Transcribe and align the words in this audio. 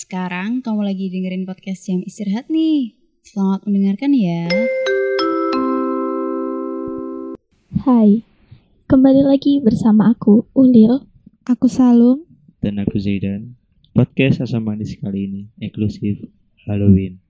Sekarang 0.00 0.64
kamu 0.64 0.80
lagi 0.80 1.12
dengerin 1.12 1.44
podcast 1.44 1.84
jam 1.84 2.00
istirahat 2.00 2.48
nih. 2.48 2.96
Selamat 3.20 3.68
mendengarkan 3.68 4.16
ya. 4.16 4.48
Hai, 7.84 8.24
kembali 8.88 9.28
lagi 9.28 9.60
bersama 9.60 10.08
aku, 10.08 10.48
Ulil. 10.56 11.04
Aku 11.44 11.68
Salum. 11.68 12.24
Dan 12.64 12.80
aku 12.80 12.96
Zaidan. 12.96 13.60
Podcast 13.92 14.40
asam 14.40 14.64
manis 14.64 14.96
kali 14.96 15.28
ini 15.28 15.42
eksklusif 15.60 16.16
Halloween. 16.64 17.20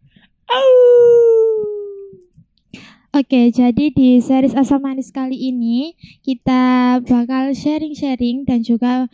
Oke, 3.11 3.51
jadi 3.51 3.91
di 3.91 4.23
series 4.23 4.55
Asam 4.55 4.87
Manis 4.87 5.11
kali 5.11 5.35
ini 5.35 5.99
kita 6.23 7.03
bakal 7.03 7.51
sharing-sharing 7.51 8.47
dan 8.47 8.63
juga 8.63 9.11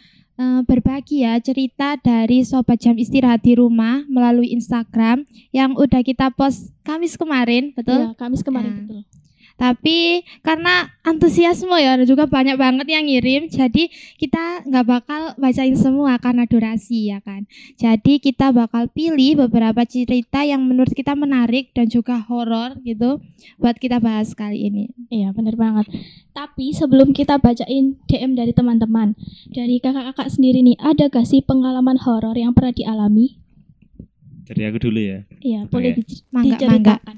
berbagi 0.66 1.24
ya 1.24 1.40
cerita 1.40 1.96
dari 1.96 2.44
sobat 2.44 2.80
jam 2.82 2.96
istirahat 2.96 3.40
di 3.40 3.56
rumah 3.56 4.04
melalui 4.08 4.52
Instagram 4.52 5.24
yang 5.52 5.72
udah 5.72 6.04
kita 6.04 6.28
post 6.34 6.72
Kamis 6.86 7.16
kemarin, 7.18 7.72
betul? 7.74 8.12
Ya, 8.12 8.14
Kamis 8.14 8.44
kemarin 8.44 8.72
Nah. 8.72 8.78
betul. 8.84 9.00
Tapi 9.56 10.20
karena 10.44 10.92
antusiasme 11.00 11.72
ya, 11.80 11.96
ada 11.96 12.04
juga 12.04 12.28
banyak 12.28 12.60
banget 12.60 12.86
yang 12.92 13.08
ngirim, 13.08 13.48
jadi 13.48 13.88
kita 14.20 14.68
nggak 14.68 14.84
bakal 14.84 15.20
bacain 15.40 15.72
semua 15.80 16.20
karena 16.20 16.44
durasi 16.44 17.08
ya 17.08 17.24
kan. 17.24 17.48
Jadi 17.80 18.20
kita 18.20 18.52
bakal 18.52 18.92
pilih 18.92 19.48
beberapa 19.48 19.80
cerita 19.88 20.44
yang 20.44 20.60
menurut 20.60 20.92
kita 20.92 21.16
menarik 21.16 21.72
dan 21.72 21.88
juga 21.88 22.20
horor 22.20 22.76
gitu 22.84 23.16
buat 23.56 23.80
kita 23.80 23.96
bahas 23.96 24.36
kali 24.36 24.68
ini. 24.68 24.92
Iya, 25.08 25.32
bener 25.32 25.56
banget. 25.56 25.88
Tapi 26.36 26.76
sebelum 26.76 27.16
kita 27.16 27.40
bacain 27.40 27.96
DM 28.04 28.36
dari 28.36 28.52
teman-teman, 28.52 29.16
dari 29.48 29.80
kakak-kakak 29.80 30.28
sendiri 30.36 30.60
nih, 30.60 30.76
ada 30.84 31.08
gak 31.08 31.24
sih 31.24 31.40
pengalaman 31.40 31.96
horor 31.96 32.36
yang 32.36 32.52
pernah 32.52 32.76
dialami? 32.76 33.40
Dari 34.44 34.62
aku 34.68 34.78
dulu 34.78 35.00
ya. 35.00 35.24
Iya, 35.40 35.64
boleh 35.64 35.96
Mangga, 36.28 36.60
diceritakan. 36.60 37.16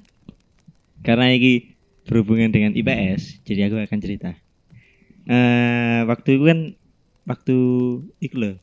Karena 1.02 1.34
ini 1.34 1.77
berhubungan 2.08 2.48
dengan 2.48 2.72
IPS, 2.72 3.44
jadi 3.44 3.68
aku 3.68 3.76
akan 3.78 3.98
cerita. 4.00 4.32
Eh 5.28 6.00
waktu 6.08 6.40
itu 6.40 6.44
kan 6.48 6.58
waktu 7.22 7.56
itu 8.18 8.34
loh, 8.34 8.54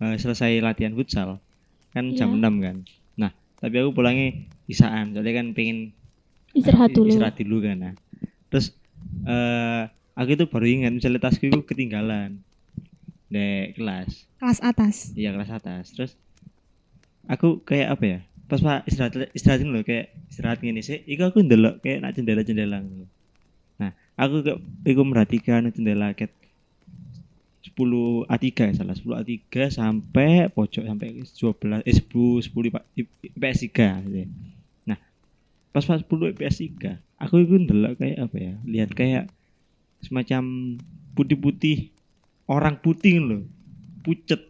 eh, 0.00 0.16
selesai 0.16 0.64
latihan 0.64 0.96
futsal 0.96 1.36
kan 1.92 2.16
jam 2.16 2.32
Iya. 2.32 2.48
6 2.48 2.54
kan. 2.58 2.76
Nah, 3.14 3.30
tapi 3.60 3.76
aku 3.76 3.92
pulangnya 3.92 4.32
isaan, 4.64 5.12
soalnya 5.12 5.34
kan 5.36 5.46
pengen 5.52 5.92
Istirahat 6.50 6.90
dulu. 6.90 7.12
istirahat 7.12 7.36
dulu 7.36 7.56
kan. 7.60 7.76
Nah. 7.76 7.94
Terus 8.48 8.72
eh 9.28 9.82
aku 10.16 10.30
itu 10.32 10.44
baru 10.48 10.66
ingat 10.66 10.92
misalnya 10.96 11.20
tasku 11.20 11.46
itu 11.46 11.60
ketinggalan 11.60 12.40
di 13.28 13.76
kelas. 13.76 14.24
Kelas 14.40 14.58
atas. 14.64 15.12
Iya 15.12 15.36
kelas 15.36 15.50
atas. 15.52 15.92
Terus 15.92 16.12
aku 17.28 17.60
kayak 17.60 17.92
apa 17.92 18.04
ya? 18.08 18.20
Pas 18.48 18.60
pak 18.64 18.88
istirahat 18.88 19.28
istirahat 19.36 19.60
loh 19.68 19.84
kayak 19.84 20.16
istirahat 20.32 20.58
gini 20.64 20.80
sih. 20.80 21.04
Iku 21.04 21.28
aku 21.28 21.44
ndelok 21.44 21.84
kayak 21.84 22.00
nak 22.00 22.16
jendela 22.16 22.40
jendela. 22.40 22.80
Nah 23.76 23.92
aku 24.16 24.40
kayak 24.40 24.58
iku 24.88 25.02
merhatikan 25.04 25.68
jendela 25.68 26.16
kayak 26.16 26.32
10 27.76 28.26
A3 28.26 28.48
salah 28.74 28.96
10 28.96 29.20
A3 29.20 29.36
sampai 29.68 30.48
pojok 30.50 30.82
sampai 30.88 31.22
12 31.22 31.84
eh 31.84 31.94
10 31.94 32.50
10 32.50 32.68
IPA 32.72 32.80
IPS 33.36 33.58
3 33.70 34.08
gitu. 34.08 34.26
Nah 34.88 34.98
pas 35.70 35.84
pas 35.84 36.00
10 36.00 36.08
IPS 36.08 36.56
3 36.80 36.96
aku 37.20 37.34
itu 37.44 37.54
ndelok 37.60 38.00
kayak 38.00 38.18
apa 38.24 38.36
ya 38.40 38.54
lihat 38.64 38.90
kayak 38.96 39.24
semacam 40.00 40.74
putih-putih 41.18 41.90
orang 42.48 42.78
putih 42.80 43.18
loh 43.20 43.42
pucet 44.06 44.40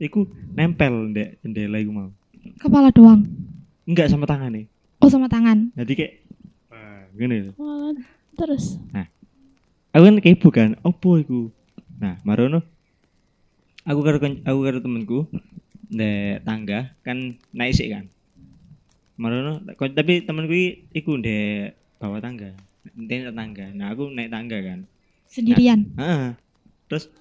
iku 0.00 0.26
nempel 0.56 1.12
ndek 1.12 1.38
jendela 1.44 1.78
iku 1.78 1.92
mau 1.94 2.10
Kepala 2.58 2.90
doang. 2.90 3.22
enggak 3.84 4.08
sama 4.08 4.24
tangan 4.24 4.52
nih 4.52 4.66
Oh 4.98 5.08
sama 5.08 5.26
tangan. 5.26 5.70
jadi 5.72 5.92
kayak 5.94 6.12
wah, 6.68 7.02
gini 7.14 7.54
Wah, 7.54 7.94
terus 8.34 8.76
aku 9.88 10.04
kan 10.04 10.16
kepo 10.20 10.48
kan 10.50 10.70
opo 10.80 11.16
iku 11.16 11.48
nah 11.96 12.14
marono 12.22 12.60
aku 13.82 14.00
karo 14.04 14.18
aku 14.20 14.58
karo 14.60 14.78
temenku 14.78 15.26
ndek 15.88 16.44
tangga 16.44 16.92
kan 17.00 17.34
naik 17.50 17.72
sih 17.72 17.88
kan 17.88 18.06
marono 19.16 19.58
tapi 19.74 20.22
temenku 20.22 20.52
i- 20.52 20.86
iku 20.92 21.16
ndek 21.16 21.74
bawah 21.96 22.20
tangga 22.20 22.54
ndek 22.92 23.32
tangga 23.32 23.66
nah 23.72 23.90
aku 23.90 24.12
naik 24.12 24.28
tangga 24.28 24.58
kan 24.60 24.80
Sendirian. 25.28 25.92
Heeh. 25.92 26.36
terus 26.86 27.12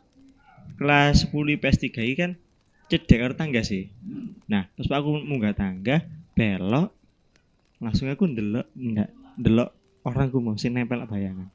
kelas 0.76 1.28
10 1.28 1.56
IPS 1.56 1.78
3 1.92 2.04
ini 2.04 2.16
kan 2.16 2.32
cedek 2.88 3.18
karo 3.20 3.34
tangga 3.36 3.62
sih. 3.64 3.92
Nah 4.48 4.68
terus 4.76 4.88
aku 4.88 5.20
munggah 5.20 5.56
tangga 5.56 6.04
belok 6.34 6.94
langsung 7.78 8.10
aku 8.10 8.26
ndelok 8.26 8.68
ndak 8.74 9.10
ndelok 9.38 9.70
orang 10.02 10.32
ku 10.32 10.40
mau 10.40 10.58
sing 10.58 10.74
nempel 10.74 11.04
bayangan. 11.06 11.50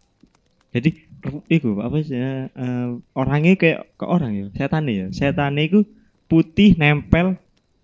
Jadi 0.72 1.04
iku 1.52 1.84
apa 1.84 2.00
sih 2.00 2.16
ya, 2.16 2.48
eh, 2.48 2.88
orangnya 3.12 3.60
kayak 3.60 3.92
ke 3.92 4.04
orang 4.08 4.32
ya? 4.32 4.46
Setan 4.56 4.88
ya? 4.88 5.06
Setan 5.12 5.60
itu 5.60 5.84
putih 6.26 6.72
nempel 6.80 7.36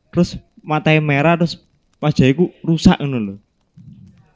terus 0.08 0.40
matanya 0.64 1.04
merah 1.04 1.34
terus 1.36 1.60
wajahnya 2.00 2.32
ku 2.32 2.48
rusak 2.64 2.96
ngono 2.96 3.18
loh 3.20 3.38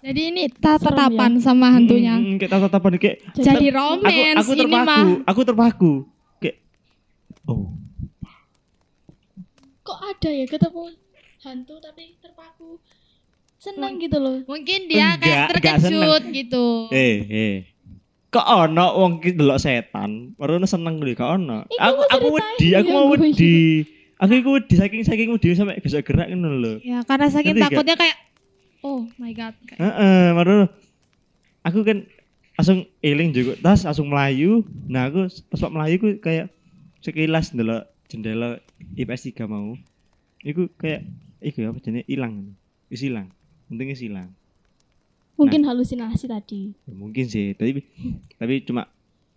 Jadi 0.03 0.34
ini 0.34 0.50
tatapan 0.50 1.39
sama 1.39 1.71
hantunya. 1.71 2.19
Hmm, 2.19 2.34
kayak 2.34 2.59
tatapan 2.59 2.99
kayak 2.99 3.23
Jadi 3.39 3.71
aku 3.71 3.79
romance 3.79 4.39
aku 4.43 4.50
ini 4.53 4.61
terpaku 4.67 4.91
mah. 4.91 5.06
aku 5.31 5.41
terpaku 5.47 5.93
kayak 6.43 6.56
oh 7.47 7.71
kok 9.82 9.98
ada 9.98 10.31
ya 10.31 10.47
ketemu 10.47 10.94
hantu 11.43 11.75
tapi 11.82 12.15
terpaku 12.22 12.78
senang 13.62 13.98
gitu 14.03 14.19
loh. 14.19 14.43
Mungkin 14.47 14.91
dia 14.91 15.15
Enggak, 15.15 15.22
kayak 15.22 15.47
terkejut 15.54 16.22
gitu. 16.34 16.66
Eh, 16.91 17.16
eh. 17.31 17.54
Kok 18.32 18.47
ono 18.48 18.87
wong 18.97 19.12
ki 19.20 19.37
delok 19.37 19.60
setan, 19.60 20.32
baru 20.41 20.62
seneng 20.65 20.98
lho 20.98 21.12
kok 21.12 21.31
ono. 21.37 21.69
Aku 21.69 22.00
aku 22.09 22.26
wedi, 22.32 22.69
aku 22.75 22.88
mau 22.91 23.06
wedi. 23.12 23.84
Aku 24.22 24.32
iku 24.38 24.50
wedi 24.56 24.75
saking 24.78 25.03
saking 25.03 25.28
wedi 25.34 25.53
sampai 25.54 25.82
gesek 25.82 26.06
gerak 26.06 26.31
ngono 26.31 26.59
lho. 26.59 26.72
Ya 26.82 27.03
karena 27.03 27.28
saking 27.28 27.59
takutnya 27.59 27.99
kayak 27.99 28.16
oh 28.87 29.06
my 29.19 29.31
god. 29.37 29.54
Kayak, 29.66 29.78
Heeh, 29.78 30.25
baru 30.32 30.59
aku 31.66 31.78
kan 31.87 31.99
langsung 32.56 32.87
eling 33.03 33.31
juga 33.34 33.59
tas 33.60 33.84
langsung 33.84 34.09
melayu. 34.09 34.64
Nah, 34.87 35.10
aku 35.10 35.28
pas 35.50 35.60
pak 35.60 35.72
melayu 35.75 35.94
ku 35.99 36.09
kayak 36.22 36.50
sekilas 37.03 37.50
ndelok 37.53 37.84
jendela 38.09 38.62
IPS 38.98 39.34
3 39.34 39.47
mau. 39.47 39.75
Iku 40.43 40.69
kayak 40.75 41.06
iku 41.38 41.62
ya 41.62 41.69
apa 41.70 41.78
jenenge 41.82 42.06
ilang. 42.10 42.54
Wis 42.91 43.03
ilang. 43.06 43.31
Penting 43.70 43.88
wis 43.94 44.03
ilang. 44.03 44.31
Mungkin 45.38 45.65
halusinasi 45.65 46.28
tadi. 46.28 46.76
Ya, 46.87 46.94
mungkin 46.94 47.25
sih 47.26 47.56
tapi 47.56 47.82
tapi 48.37 48.62
cuma 48.62 48.87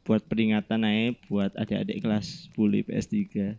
buat 0.06 0.22
peringatan 0.22 0.86
aja 0.86 1.18
buat 1.26 1.50
adik-adik 1.58 2.06
kelas 2.06 2.52
10 2.54 2.86
IPS 2.86 3.06
3 3.10 3.58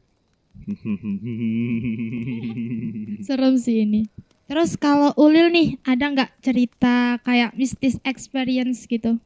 serem 3.26 3.54
sih 3.60 3.84
ini. 3.84 4.08
Terus 4.46 4.78
kalau 4.78 5.10
Ulil 5.18 5.50
nih 5.50 5.76
ada 5.82 6.06
nggak 6.06 6.38
cerita 6.38 7.18
kayak 7.26 7.52
mistis 7.58 7.98
experience 8.06 8.86
gitu? 8.86 9.18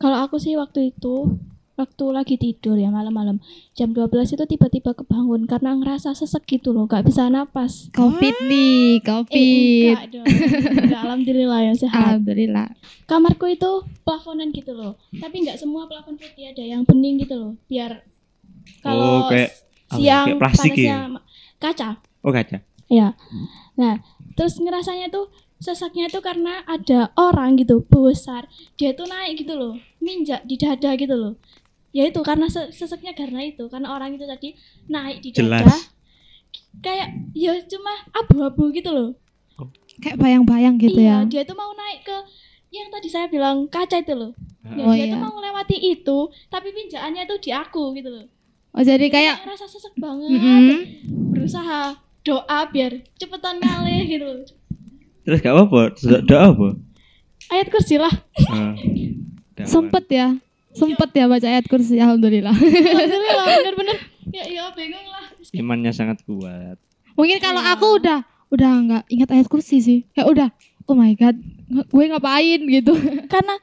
Kalau 0.00 0.24
aku 0.24 0.40
sih 0.40 0.56
waktu 0.56 0.90
itu 0.96 1.36
waktu 1.78 2.04
lagi 2.10 2.34
tidur 2.34 2.74
ya 2.74 2.90
malam-malam. 2.90 3.38
Jam 3.72 3.94
12 3.94 4.10
itu 4.34 4.44
tiba-tiba 4.44 4.90
kebangun 4.92 5.46
karena 5.46 5.78
ngerasa 5.78 6.10
sesek 6.12 6.42
gitu 6.50 6.74
loh 6.74 6.84
gak 6.84 7.06
bisa 7.06 7.30
napas. 7.30 7.86
Covid 7.94 8.34
nih, 8.44 8.98
eh 8.98 9.06
covid. 9.06 9.94
enggak 9.94 10.06
dong. 10.10 10.26
Enggak, 10.74 11.00
alhamdulillah 11.06 11.60
ya 11.62 11.72
sehat. 11.78 12.18
Alhamdulillah. 12.18 12.68
kamarku 13.06 13.46
itu 13.48 13.70
plafonan 14.02 14.50
gitu 14.50 14.74
loh. 14.74 14.98
Tapi 15.14 15.46
nggak 15.46 15.56
semua 15.56 15.86
plafon 15.86 16.18
putih 16.18 16.50
ada 16.50 16.60
yang 16.60 16.82
bening 16.82 17.22
gitu 17.22 17.38
loh. 17.38 17.52
Biar 17.64 18.02
kalau 18.82 19.24
Oh, 19.24 19.30
kayak 19.30 19.54
ya? 19.88 19.96
siang 19.96 20.26
Kayak 20.28 20.40
plastik 20.42 20.72
panasnya 20.74 20.90
ya? 20.90 20.98
kaca. 21.56 21.88
Oh 22.20 22.32
kaca. 22.34 22.58
Ya 22.90 23.14
nah 23.78 24.02
terus 24.34 24.58
ngerasanya 24.58 25.06
tuh 25.08 25.30
seseknya 25.58 26.06
tuh 26.06 26.18
karena 26.18 26.62
ada 26.64 27.10
orang 27.14 27.54
gitu 27.56 27.82
besar. 27.82 28.46
Dia 28.74 28.92
tuh 28.92 29.06
naik 29.06 29.42
gitu 29.42 29.54
loh 29.54 29.74
minjak 29.98 30.46
di 30.46 30.54
dada 30.54 30.94
gitu 30.94 31.14
loh 31.14 31.34
ya 31.90 32.04
itu 32.04 32.20
karena 32.20 32.46
se- 32.46 32.70
seseknya 32.70 33.12
karena 33.12 33.40
itu 33.42 33.64
karena 33.66 33.88
orang 33.90 34.12
itu 34.12 34.24
tadi 34.24 34.52
naik 34.86 35.20
di 35.20 35.30
dada 35.30 35.64
Jelas. 35.64 35.88
kayak 36.78 37.08
ya 37.32 37.56
cuma 37.64 37.90
abu-abu 38.12 38.70
gitu 38.70 38.90
loh 38.90 39.10
Kayak 39.98 40.16
bayang-bayang 40.16 40.78
gitu 40.78 40.94
iya 40.96 41.26
ya. 41.26 41.26
dia 41.26 41.42
tuh 41.42 41.52
mau 41.52 41.72
naik 41.72 42.02
ke 42.02 42.16
yang 42.70 42.86
tadi 42.88 43.08
saya 43.08 43.26
bilang 43.26 43.66
kaca 43.66 43.98
itu 43.98 44.12
loh 44.12 44.32
Ya, 44.68 44.84
Oh, 44.84 44.92
dia 44.92 45.00
iya. 45.02 45.10
tuh 45.10 45.18
mau 45.18 45.32
melewati 45.34 45.76
itu 45.80 46.18
tapi 46.46 46.68
pinjaannya 46.70 47.24
tuh 47.24 47.38
di 47.38 47.50
aku 47.50 47.94
gitu 47.94 48.10
loh 48.10 48.26
Oh 48.70 48.80
jadi 48.80 49.08
kayak 49.08 49.42
rasa 49.44 49.64
sesek 49.64 49.96
banget 49.96 50.28
mm-mm. 50.30 50.68
berusaha 51.30 51.96
doa 52.20 52.60
biar 52.66 53.00
cepetan 53.14 53.56
ngalih 53.56 54.04
gitu 54.06 54.24
loh 54.24 54.44
terus 55.24 55.40
gak 55.40 55.50
apa-apa 55.50 55.80
doa 56.22 56.44
apa 56.48 56.68
ayat 57.48 57.66
kursi 57.68 57.96
lah 57.96 58.12
Ah, 58.46 58.76
dakwah. 59.56 59.66
sempet 59.66 60.04
ya, 60.08 60.36
sempet 60.78 61.10
ya 61.12 61.24
baca 61.26 61.46
ayat 61.46 61.66
kursi. 61.66 61.94
Alhamdulillah. 61.96 62.54
alhamdulillah 62.54 63.44
bener-bener 63.56 63.96
ya 64.28 64.44
ya 64.44 64.64
bingung 64.72 65.02
lah 65.04 65.24
imannya 65.50 65.90
sangat 65.90 66.22
kuat 66.22 66.78
Mungkin 67.12 67.38
kalau 67.38 67.58
Iya. 67.58 67.74
aku 67.74 67.86
udah 67.98 68.18
udah 68.48 68.70
nggak 68.80 69.02
ingat 69.08 69.28
ayat 69.30 69.46
kursi 69.46 69.76
sih. 69.78 69.98
Kayak 70.08 70.28
udah, 70.30 70.48
oh 70.84 70.94
my 70.94 71.12
god, 71.12 71.34
gue 71.68 72.04
ngapain 72.06 72.60
gitu. 72.62 72.94
karena 73.32 73.58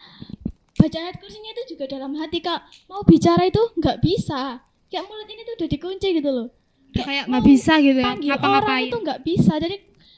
baca 0.75 0.97
ayat 0.99 1.17
kursinya 1.17 1.49
itu 1.49 1.73
juga 1.73 1.87
dalam 1.87 2.11
hati 2.13 2.39
kak 2.39 2.59
mau 2.85 3.01
bicara 3.01 3.41
itu 3.43 3.57
nggak 3.73 3.97
bisa 3.97 4.59
kayak 4.85 5.07
mulut 5.07 5.25
ini 5.25 5.41
tuh 5.41 5.55
udah 5.55 5.69
dikunci 5.71 6.07
gitu 6.13 6.29
loh 6.29 6.47
Kayak 6.91 7.27
nggak 7.27 7.43
bisa 7.43 7.73
gitu 7.79 7.95
ya, 7.97 8.05
panggil 8.05 8.29
orang 8.29 8.39
ngapa-ngapain. 8.39 8.85
itu 8.85 8.97
nggak 8.99 9.19
bisa 9.21 9.53
jadi 9.57 9.75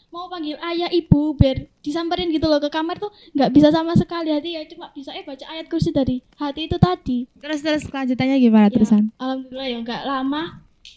mau 0.08 0.28
panggil 0.28 0.56
ayah 0.58 0.88
ibu 0.88 1.34
biar 1.34 1.68
disamperin 1.80 2.30
gitu 2.30 2.46
loh 2.46 2.58
ke 2.58 2.68
kamar 2.68 2.96
tuh 2.96 3.12
nggak 3.34 3.52
bisa 3.52 3.70
sama 3.70 3.92
sekali 3.94 4.32
hati 4.32 4.56
ya 4.56 4.64
cuma 4.66 4.90
bisa 4.92 5.12
eh 5.12 5.22
baca 5.22 5.44
ayat 5.46 5.68
kursi 5.68 5.92
dari 5.92 6.24
hati 6.36 6.66
itu 6.66 6.78
tadi 6.78 7.28
Terus 7.38 7.60
terus 7.60 7.84
kelanjutannya 7.86 8.38
gimana 8.38 8.68
Ya, 8.68 8.74
terusan? 8.74 9.12
alhamdulillah 9.16 9.68
ya 9.68 9.78
nggak 9.78 10.02
lama 10.04 10.44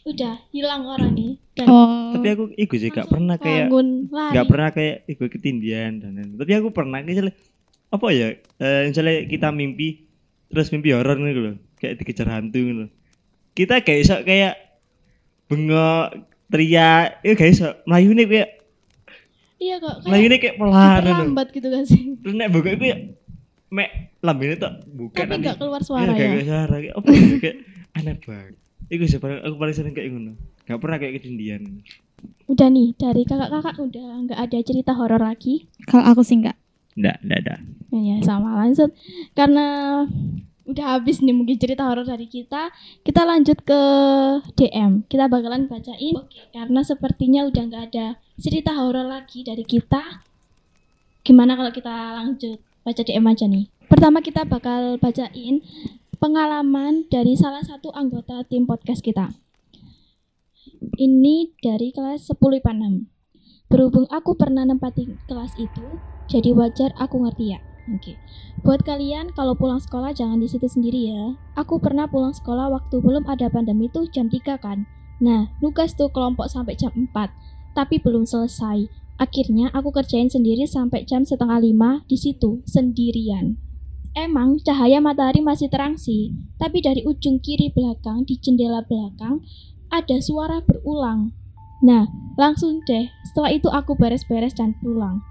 udah 0.03 0.35
hilang 0.49 0.83
orang 0.85 1.12
nih 1.12 1.33
dan 1.53 1.67
Oh. 1.67 2.15
Tapi 2.15 2.27
aku 2.29 2.45
iku 2.55 2.75
sih 2.75 2.89
gak 2.89 3.05
langsung 3.05 3.12
pernah 3.12 3.37
kayak 3.37 3.67
nggak 4.09 4.47
pernah 4.47 4.69
kayak 4.71 4.97
iku 5.07 5.23
ketindian 5.27 5.99
dan 5.99 6.11
lain. 6.15 6.39
Tapi 6.39 6.53
aku 6.55 6.71
pernah 6.71 7.03
misalnya 7.03 7.35
apa 7.91 8.07
ya? 8.11 8.29
eh, 8.57 8.83
misalnya 8.87 9.27
kita 9.27 9.51
mimpi 9.51 10.07
terus 10.47 10.71
mimpi 10.71 10.91
horor 10.91 11.19
gitu 11.21 11.41
loh, 11.43 11.55
kayak 11.77 11.99
dikejar 11.99 12.31
hantu 12.31 12.59
gitu 12.59 12.79
loh. 12.81 12.91
Kita 13.53 13.83
kayak 13.83 14.01
iso 14.01 14.17
kayak 14.23 14.55
bengok 15.47 16.07
teriak, 16.47 17.19
itu 17.23 17.35
kayak 17.35 17.53
iso 17.53 17.69
melayu 17.85 18.11
nih 18.12 18.27
kayak 18.27 18.49
iya 19.61 19.77
kok 19.77 19.95
kayak 20.03 20.27
nih 20.27 20.39
kayak 20.41 20.57
pelan 20.57 20.81
gitu. 20.81 21.05
terlambat 21.05 21.49
gitu 21.53 21.69
kan 21.69 21.85
sih 21.85 22.03
Terus 22.19 22.35
nek 22.35 22.49
buka 22.51 22.69
itu 22.73 22.85
ya 22.89 22.97
mek 23.71 23.91
lambene 24.19 24.55
tuh 24.59 24.73
buka 24.91 25.23
tapi 25.23 25.39
nggak 25.39 25.57
keluar 25.61 25.83
suara 25.85 26.11
Iya, 26.11 26.17
ya 26.17 26.19
kayak 26.19 26.45
suara 26.49 26.77
kayak 26.81 26.95
apa 26.99 27.09
ya 27.12 27.37
kayak 27.39 27.57
aneh 28.01 28.17
banget. 28.23 28.55
Iku 28.91 29.05
sih 29.07 29.19
paling 29.19 29.39
aku 29.43 29.55
paling 29.55 29.75
sering 29.75 29.95
kayak 29.95 30.09
ngono. 30.11 30.33
Gak 30.67 30.79
pernah 30.79 30.99
kayak 30.99 31.23
ketindian. 31.23 31.62
udah 32.45 32.69
nih 32.69 32.93
dari 32.99 33.23
kakak-kakak 33.25 33.79
udah 33.81 34.07
nggak 34.27 34.41
ada 34.45 34.59
cerita 34.61 34.93
horor 34.93 35.23
lagi 35.23 35.71
Kalau 35.87 36.05
aku 36.05 36.21
sih 36.21 36.43
enggak. 36.43 36.59
Enggak, 36.99 37.17
enggak 37.23 37.39
ada. 37.47 37.55
Ya, 37.91 38.01
ya 38.03 38.17
sama 38.27 38.51
lanjut 38.59 38.91
karena 39.33 39.67
udah 40.71 40.97
habis 40.97 41.19
nih 41.19 41.35
mungkin 41.35 41.59
cerita 41.59 41.85
horor 41.85 42.07
dari 42.07 42.31
kita. 42.31 42.71
Kita 43.03 43.27
lanjut 43.27 43.59
ke 43.67 43.81
DM. 44.55 45.05
Kita 45.11 45.27
bakalan 45.27 45.67
bacain. 45.67 46.15
Oke, 46.17 46.49
karena 46.55 46.81
sepertinya 46.87 47.47
udah 47.47 47.63
nggak 47.67 47.85
ada 47.93 48.07
cerita 48.39 48.73
horor 48.79 49.07
lagi 49.07 49.43
dari 49.43 49.67
kita. 49.67 50.23
Gimana 51.27 51.59
kalau 51.59 51.71
kita 51.75 51.95
lanjut 52.17 52.59
baca 52.87 53.03
DM 53.03 53.27
aja 53.27 53.45
nih? 53.51 53.67
Pertama 53.91 54.23
kita 54.23 54.47
bakal 54.47 54.97
bacain 55.03 55.61
pengalaman 56.21 57.09
dari 57.11 57.35
salah 57.35 57.65
satu 57.65 57.91
anggota 57.91 58.47
tim 58.47 58.65
podcast 58.65 59.03
kita. 59.03 59.35
Ini 60.81 61.57
dari 61.61 61.93
kelas 61.93 62.29
10 62.33 62.61
IPA 62.61 62.73
6. 62.73 63.69
Berhubung 63.71 64.07
aku 64.09 64.35
pernah 64.35 64.65
nempati 64.65 65.07
kelas 65.31 65.55
itu, 65.61 65.85
jadi 66.27 66.51
wajar 66.57 66.91
aku 66.99 67.23
ngerti 67.23 67.55
ya. 67.55 67.61
Oke. 67.91 68.15
Buat 68.61 68.85
kalian 68.85 69.33
kalau 69.33 69.57
pulang 69.57 69.81
sekolah 69.81 70.12
jangan 70.12 70.37
di 70.37 70.45
situ 70.45 70.69
sendiri 70.69 71.09
ya. 71.09 71.33
Aku 71.57 71.81
pernah 71.81 72.05
pulang 72.05 72.37
sekolah 72.37 72.69
waktu 72.69 73.01
belum 73.01 73.25
ada 73.25 73.49
pandemi 73.49 73.89
tuh 73.89 74.05
jam 74.12 74.29
3 74.29 74.61
kan. 74.61 74.85
Nah, 75.21 75.49
nugas 75.65 75.97
tuh 75.97 76.12
kelompok 76.12 76.49
sampai 76.49 76.77
jam 76.77 76.93
4, 76.93 77.09
tapi 77.73 77.97
belum 78.01 78.29
selesai. 78.29 78.85
Akhirnya 79.21 79.73
aku 79.73 79.93
kerjain 79.93 80.29
sendiri 80.29 80.69
sampai 80.69 81.05
jam 81.09 81.25
setengah 81.25 81.61
lima 81.61 82.05
di 82.05 82.17
situ 82.21 82.61
sendirian. 82.69 83.57
Emang 84.12 84.61
cahaya 84.61 85.01
matahari 85.01 85.41
masih 85.41 85.73
terang 85.73 85.97
sih, 85.97 86.33
tapi 86.61 86.85
dari 86.85 87.05
ujung 87.05 87.41
kiri 87.41 87.73
belakang 87.73 88.29
di 88.29 88.37
jendela 88.41 88.85
belakang 88.85 89.41
ada 89.89 90.17
suara 90.21 90.61
berulang. 90.61 91.33
Nah, 91.81 92.09
langsung 92.37 92.85
deh. 92.85 93.09
Setelah 93.25 93.57
itu 93.57 93.69
aku 93.73 93.97
beres-beres 93.97 94.53
dan 94.53 94.77
pulang. 94.85 95.25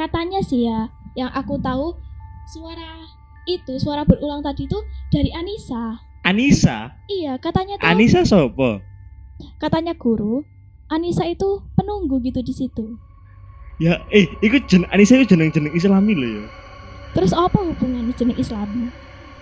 Katanya 0.00 0.40
sih 0.40 0.64
ya, 0.64 0.88
yang 1.18 1.28
aku 1.32 1.60
tahu 1.60 1.96
suara 2.46 3.04
itu 3.44 3.76
suara 3.76 4.02
berulang 4.02 4.40
tadi 4.40 4.64
tuh 4.64 4.80
dari 5.08 5.28
Anissa. 5.30 6.00
Anissa, 6.24 6.88
Iya, 7.06 7.36
katanya 7.36 7.76
tuh 7.76 7.84
Anissa 7.84 8.24
sopo? 8.24 8.80
katanya 9.58 9.92
guru 9.92 10.40
Anissa 10.86 11.24
itu 11.24 11.60
penunggu 11.74 12.22
gitu 12.22 12.40
di 12.40 12.52
situ. 12.52 12.96
Ya, 13.76 14.00
eh, 14.08 14.30
iku 14.40 14.62
jen 14.64 14.86
Anissa 14.88 15.18
itu 15.18 15.34
jeneng-jeneng 15.34 15.74
Islami 15.74 16.12
loh 16.14 16.30
ya. 16.30 16.44
Terus 17.12 17.30
apa 17.30 17.58
hubungannya 17.58 18.14
jenis 18.14 18.38
Islam? 18.40 18.88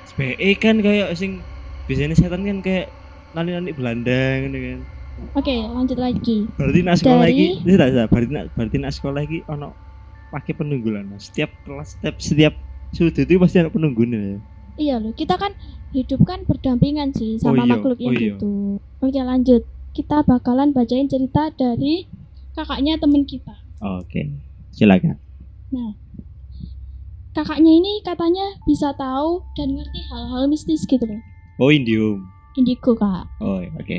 SPE 0.09 0.51
kan 0.57 0.81
kayak 0.81 1.13
sing 1.15 1.41
biasanya 1.87 2.17
setan 2.17 2.43
kan 2.43 2.59
kayak 2.61 2.89
nani-nani 3.33 3.73
Belanda 3.73 4.21
gitu 4.43 4.59
kan. 4.59 4.81
Oke, 5.37 5.55
lanjut 5.55 5.99
lagi. 6.01 6.49
Berarti 6.57 6.81
nak 6.81 6.97
sekolah 6.99 7.19
Dari- 7.21 7.31
lagi, 7.31 7.47
tidak 7.63 7.87
tidak. 7.87 8.07
Berarti 8.09 8.31
nak 8.33 8.45
berarti 8.57 8.77
nak 8.81 8.93
sekolah 8.93 9.15
lagi 9.15 9.39
ono 9.47 9.69
pakai 10.33 10.53
penunggu 10.57 10.89
lah. 10.91 11.05
Nah. 11.05 11.21
Setiap 11.21 11.53
kelas, 11.63 11.95
setiap 11.95 12.17
setiap 12.19 12.55
sudut 12.93 13.17
itu 13.25 13.41
pasti 13.41 13.57
ada 13.61 13.73
penunggunya 13.73 14.21
ya. 14.21 14.39
Iya 14.73 14.95
loh, 15.05 15.13
kita 15.13 15.37
kan 15.37 15.53
hidup 15.93 16.25
kan 16.25 16.49
berdampingan 16.49 17.13
sih 17.13 17.37
sama 17.37 17.65
iya, 17.65 17.71
makhluk 17.77 17.99
yang 18.01 18.13
oh 18.13 18.17
iya. 18.17 18.25
gitu. 18.33 18.53
Oke, 19.05 19.21
lanjut. 19.21 19.63
Kita 19.93 20.25
bakalan 20.25 20.73
bacain 20.73 21.05
cerita 21.05 21.53
dari 21.53 22.09
kakaknya 22.57 22.97
temen 22.97 23.29
kita. 23.29 23.53
Oke, 23.81 24.33
silakan. 24.73 25.21
Kakaknya 27.33 27.73
ini 27.73 28.05
katanya 28.05 28.61
bisa 28.69 28.93
tahu 28.93 29.41
dan 29.57 29.73
ngerti 29.73 30.01
hal-hal 30.13 30.45
mistis 30.49 30.85
gitu 30.85 31.05
loh. 31.05 31.21
Oh, 31.61 31.73
Indium. 31.73 32.29
Indigo, 32.57 32.93
Kak. 32.93 33.25
Oh, 33.41 33.65
oke. 33.81 33.99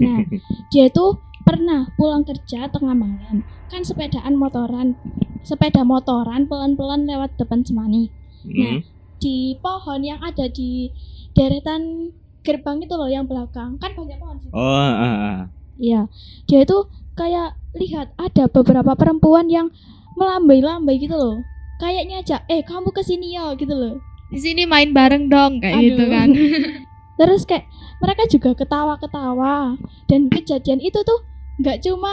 Nah, 0.00 0.24
dia 0.72 0.88
tuh 0.92 1.20
pernah 1.46 1.86
pulang 1.94 2.26
kerja 2.26 2.66
tengah 2.66 2.98
malam. 2.98 3.46
Kan 3.70 3.86
sepedaan 3.86 4.34
motoran, 4.34 4.98
sepeda 5.46 5.86
motoran 5.86 6.50
pelan-pelan 6.50 7.06
lewat 7.06 7.38
depan 7.38 7.62
Semani. 7.62 8.10
Hmm. 8.42 8.82
Di 9.22 9.54
pohon 9.62 10.02
yang 10.02 10.18
ada 10.18 10.50
di 10.50 10.90
deretan 11.38 12.10
gerbang 12.42 12.82
itu 12.82 12.94
loh 12.98 13.06
yang 13.06 13.30
belakang. 13.30 13.78
Kan 13.78 13.94
banyak 13.94 14.18
pohon 14.18 14.36
sih. 14.42 14.50
Oh, 14.50 14.74
ah, 14.74 14.98
ah. 14.98 15.38
Iya. 15.78 16.10
Dia 16.50 16.66
itu 16.66 16.78
kayak 17.14 17.54
lihat 17.78 18.10
ada 18.18 18.50
beberapa 18.50 18.98
perempuan 18.98 19.46
yang 19.46 19.70
melambai-lambai 20.18 20.98
gitu 20.98 21.14
loh. 21.14 21.38
Kayaknya 21.78 22.24
aja, 22.24 22.36
eh 22.50 22.66
kamu 22.66 22.90
ke 22.90 23.06
sini 23.06 23.38
ya 23.38 23.54
gitu 23.54 23.72
loh. 23.72 24.02
Di 24.32 24.42
sini 24.42 24.66
main 24.66 24.90
bareng 24.90 25.30
dong 25.30 25.62
kayak 25.62 25.78
Aduh. 25.78 25.86
gitu 25.86 26.04
kan. 26.10 26.28
Terus 27.20 27.42
kayak 27.48 27.64
mereka 28.02 28.22
juga 28.28 28.50
ketawa-ketawa 28.52 29.80
dan 30.08 30.20
kejadian 30.28 30.80
itu 30.84 31.00
tuh 31.00 31.20
nggak 31.56 31.80
cuma 31.84 32.12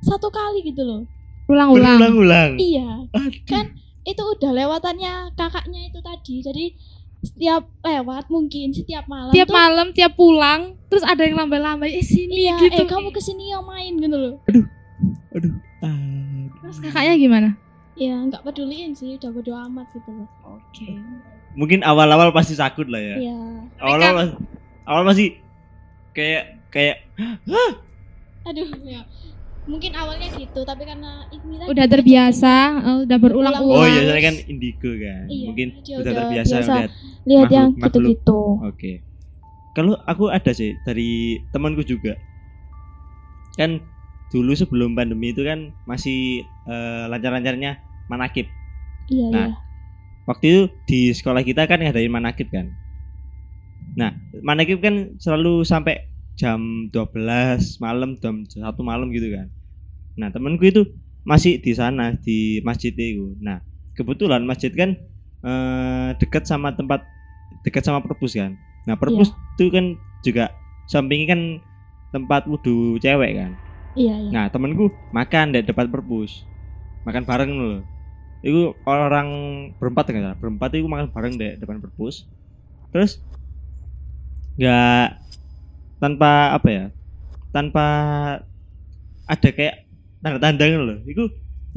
satu 0.00 0.28
kali 0.32 0.64
gitu 0.66 0.82
loh. 0.82 1.02
Ulang-ulang. 1.50 2.56
Iya, 2.56 3.10
Aduh. 3.10 3.32
kan 3.46 3.74
itu 4.06 4.22
udah 4.22 4.50
lewatannya 4.54 5.34
kakaknya 5.34 5.90
itu 5.90 5.98
tadi. 6.00 6.36
Jadi 6.40 6.64
setiap 7.20 7.68
lewat 7.84 8.32
mungkin 8.32 8.72
setiap 8.72 9.04
malam 9.04 9.34
Tiap 9.36 9.48
tuh, 9.52 9.56
malam, 9.58 9.86
tiap 9.92 10.16
pulang, 10.16 10.80
terus 10.88 11.04
ada 11.04 11.20
yang 11.20 11.36
lambai-lambai, 11.36 11.92
eh 11.92 12.06
sini 12.06 12.48
iya, 12.48 12.56
gitu. 12.56 12.80
eh 12.80 12.86
kamu 12.88 13.12
ke 13.12 13.20
sini 13.20 13.52
ya 13.52 13.60
main 13.60 13.92
gitu 14.00 14.16
loh. 14.16 14.34
Aduh. 14.48 15.52
Ah. 15.84 16.48
Terus 16.64 16.78
kakaknya 16.80 17.14
gimana? 17.20 17.48
Ya 18.00 18.16
nggak 18.16 18.40
peduliin 18.40 18.96
sih, 18.96 19.20
udah 19.20 19.30
bodo 19.36 19.52
amat 19.52 19.86
gitu 19.92 20.10
loh. 20.16 20.28
Oke. 20.48 20.96
Mungkin 21.58 21.84
awal-awal 21.84 22.32
pasti 22.32 22.56
takut 22.56 22.88
lah 22.88 23.02
ya. 23.02 23.16
Iya. 23.20 23.38
Awal-awal 23.82 24.26
awal 24.88 25.02
masih 25.04 25.36
kayak 26.16 26.56
kayak 26.72 27.04
Aduh 28.46 28.68
ya. 28.84 29.02
Mungkin 29.68 29.92
awalnya 29.92 30.28
gitu, 30.34 30.60
tapi 30.64 30.82
karena 30.88 31.22
ini 31.30 31.54
tadi 31.60 31.68
Udah 31.70 31.86
terbiasa, 31.86 32.54
eh, 32.80 32.96
udah 33.06 33.18
berulang-ulang. 33.20 33.76
Oh 33.76 33.86
iya, 33.86 34.00
soalnya 34.02 34.24
kan 34.32 34.36
indigo 34.48 34.90
kan. 34.96 35.24
Iya, 35.28 35.46
Mungkin 35.46 35.68
dia 35.84 35.94
udah 35.94 36.02
udah 36.02 36.12
terbiasa 36.16 36.54
biasa 36.56 36.72
lihat. 36.74 36.90
lihat 37.28 37.48
yang 37.52 37.68
makhluk- 37.76 37.84
gitu-gitu. 37.84 38.40
Oke. 38.66 38.92
Kalau 39.70 39.94
aku 40.02 40.24
ada 40.32 40.50
sih 40.50 40.74
dari 40.82 41.10
temanku 41.54 41.86
juga. 41.86 42.18
Kan 43.54 43.78
dulu 44.32 44.56
sebelum 44.56 44.96
pandemi 44.96 45.30
itu 45.30 45.44
kan 45.46 45.70
masih 45.86 46.42
eh, 46.66 47.04
lancar-lancarnya 47.06 47.78
manakib. 48.08 48.48
Iya, 49.06 49.26
Nah, 49.30 49.46
iya. 49.52 49.58
Waktu 50.26 50.44
itu 50.46 50.62
di 50.86 51.00
sekolah 51.10 51.42
kita 51.42 51.66
kan 51.66 51.78
ngadain 51.78 52.10
manakib 52.10 52.50
kan. 52.50 52.70
Nah, 53.94 54.14
manakib 54.42 54.78
kan 54.78 55.14
selalu 55.18 55.62
sampai 55.62 56.09
jam 56.40 56.88
12 56.88 57.76
malam, 57.84 58.16
jam 58.16 58.40
1 58.48 58.64
malam 58.80 59.12
gitu 59.12 59.28
kan. 59.28 59.52
Nah, 60.16 60.32
temanku 60.32 60.64
itu 60.64 60.88
masih 61.20 61.60
di 61.60 61.76
sana 61.76 62.16
di 62.16 62.64
masjid 62.64 62.96
itu. 62.96 63.36
Nah, 63.44 63.60
kebetulan 63.92 64.40
masjid 64.48 64.72
kan 64.72 64.96
eh, 65.44 66.08
dekat 66.16 66.48
sama 66.48 66.72
tempat 66.72 67.04
dekat 67.60 67.84
sama 67.84 68.00
perpus 68.00 68.32
kan. 68.32 68.56
Nah, 68.88 68.96
perpus 68.96 69.36
itu 69.60 69.68
kan 69.68 70.00
juga 70.24 70.48
sampingnya 70.88 71.36
kan 71.36 71.40
tempat 72.16 72.48
wudhu 72.48 72.96
cewek 72.96 73.36
kan. 73.36 73.52
Iya, 73.92 74.14
iya. 74.16 74.30
Nah, 74.32 74.44
temanku 74.48 74.88
makan 75.12 75.52
di 75.52 75.60
depan 75.60 75.92
perpus. 75.92 76.48
Makan 77.04 77.28
bareng 77.28 77.52
loh. 77.52 77.78
Itu 78.40 78.72
orang 78.88 79.28
berempat 79.76 80.08
kan. 80.08 80.32
Berempat 80.40 80.72
itu 80.72 80.88
makan 80.88 81.12
bareng 81.12 81.36
di 81.36 81.60
depan 81.60 81.84
perpus. 81.84 82.24
Terus 82.96 83.20
nggak 84.56 85.20
tanpa 86.00 86.56
apa 86.56 86.68
ya? 86.68 86.84
Tanpa 87.52 87.84
ada 89.28 89.48
kayak 89.52 89.86
tanda-tanda 90.24 90.64
ngono 90.66 90.84
lho. 90.90 90.96
Iku 91.06 91.22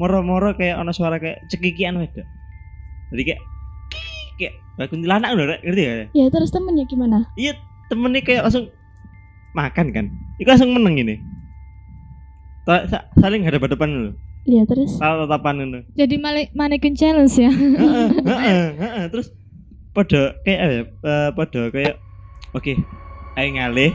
moro-moro 0.00 0.56
kayak 0.58 0.80
ono 0.82 0.90
suara 0.90 1.22
kayak 1.22 1.46
cekikian 1.52 2.00
wedok. 2.00 2.26
Jadi 3.14 3.22
kayak 3.30 3.40
kayak 4.40 4.54
kayak 4.74 4.88
kuntilanak 4.90 5.30
Rek. 5.38 5.60
ngerti 5.62 5.82
ya? 5.82 5.94
Ya 6.10 6.26
terus 6.32 6.50
temennya 6.50 6.84
gimana? 6.88 7.30
Iya, 7.38 7.54
temennya 7.86 8.20
kayak 8.26 8.42
langsung 8.48 8.66
makan 9.54 9.86
kan. 9.94 10.06
Iku 10.42 10.48
langsung 10.50 10.74
meneng 10.74 10.98
ini. 10.98 11.14
Sa- 12.66 13.06
saling 13.20 13.44
hadap-hadapan 13.44 13.90
lho. 13.92 14.12
Iya 14.44 14.64
terus. 14.68 15.00
Salah 15.00 15.24
tatapan 15.24 15.54
ngono. 15.62 15.78
Jadi 15.96 16.16
male- 16.20 16.52
mannequin 16.52 16.92
challenge 16.96 17.36
ya. 17.38 17.52
Heeh, 17.52 18.08
heeh, 18.24 18.64
heeh. 18.76 19.04
Terus 19.08 19.32
pada 19.94 20.34
kayak 20.42 20.58
apa 20.60 20.72
ya? 20.74 20.82
eh, 20.84 21.28
pada 21.32 21.60
kayak 21.70 21.94
oke, 22.52 22.72
ayo 23.38 23.48
ngalih. 23.54 23.92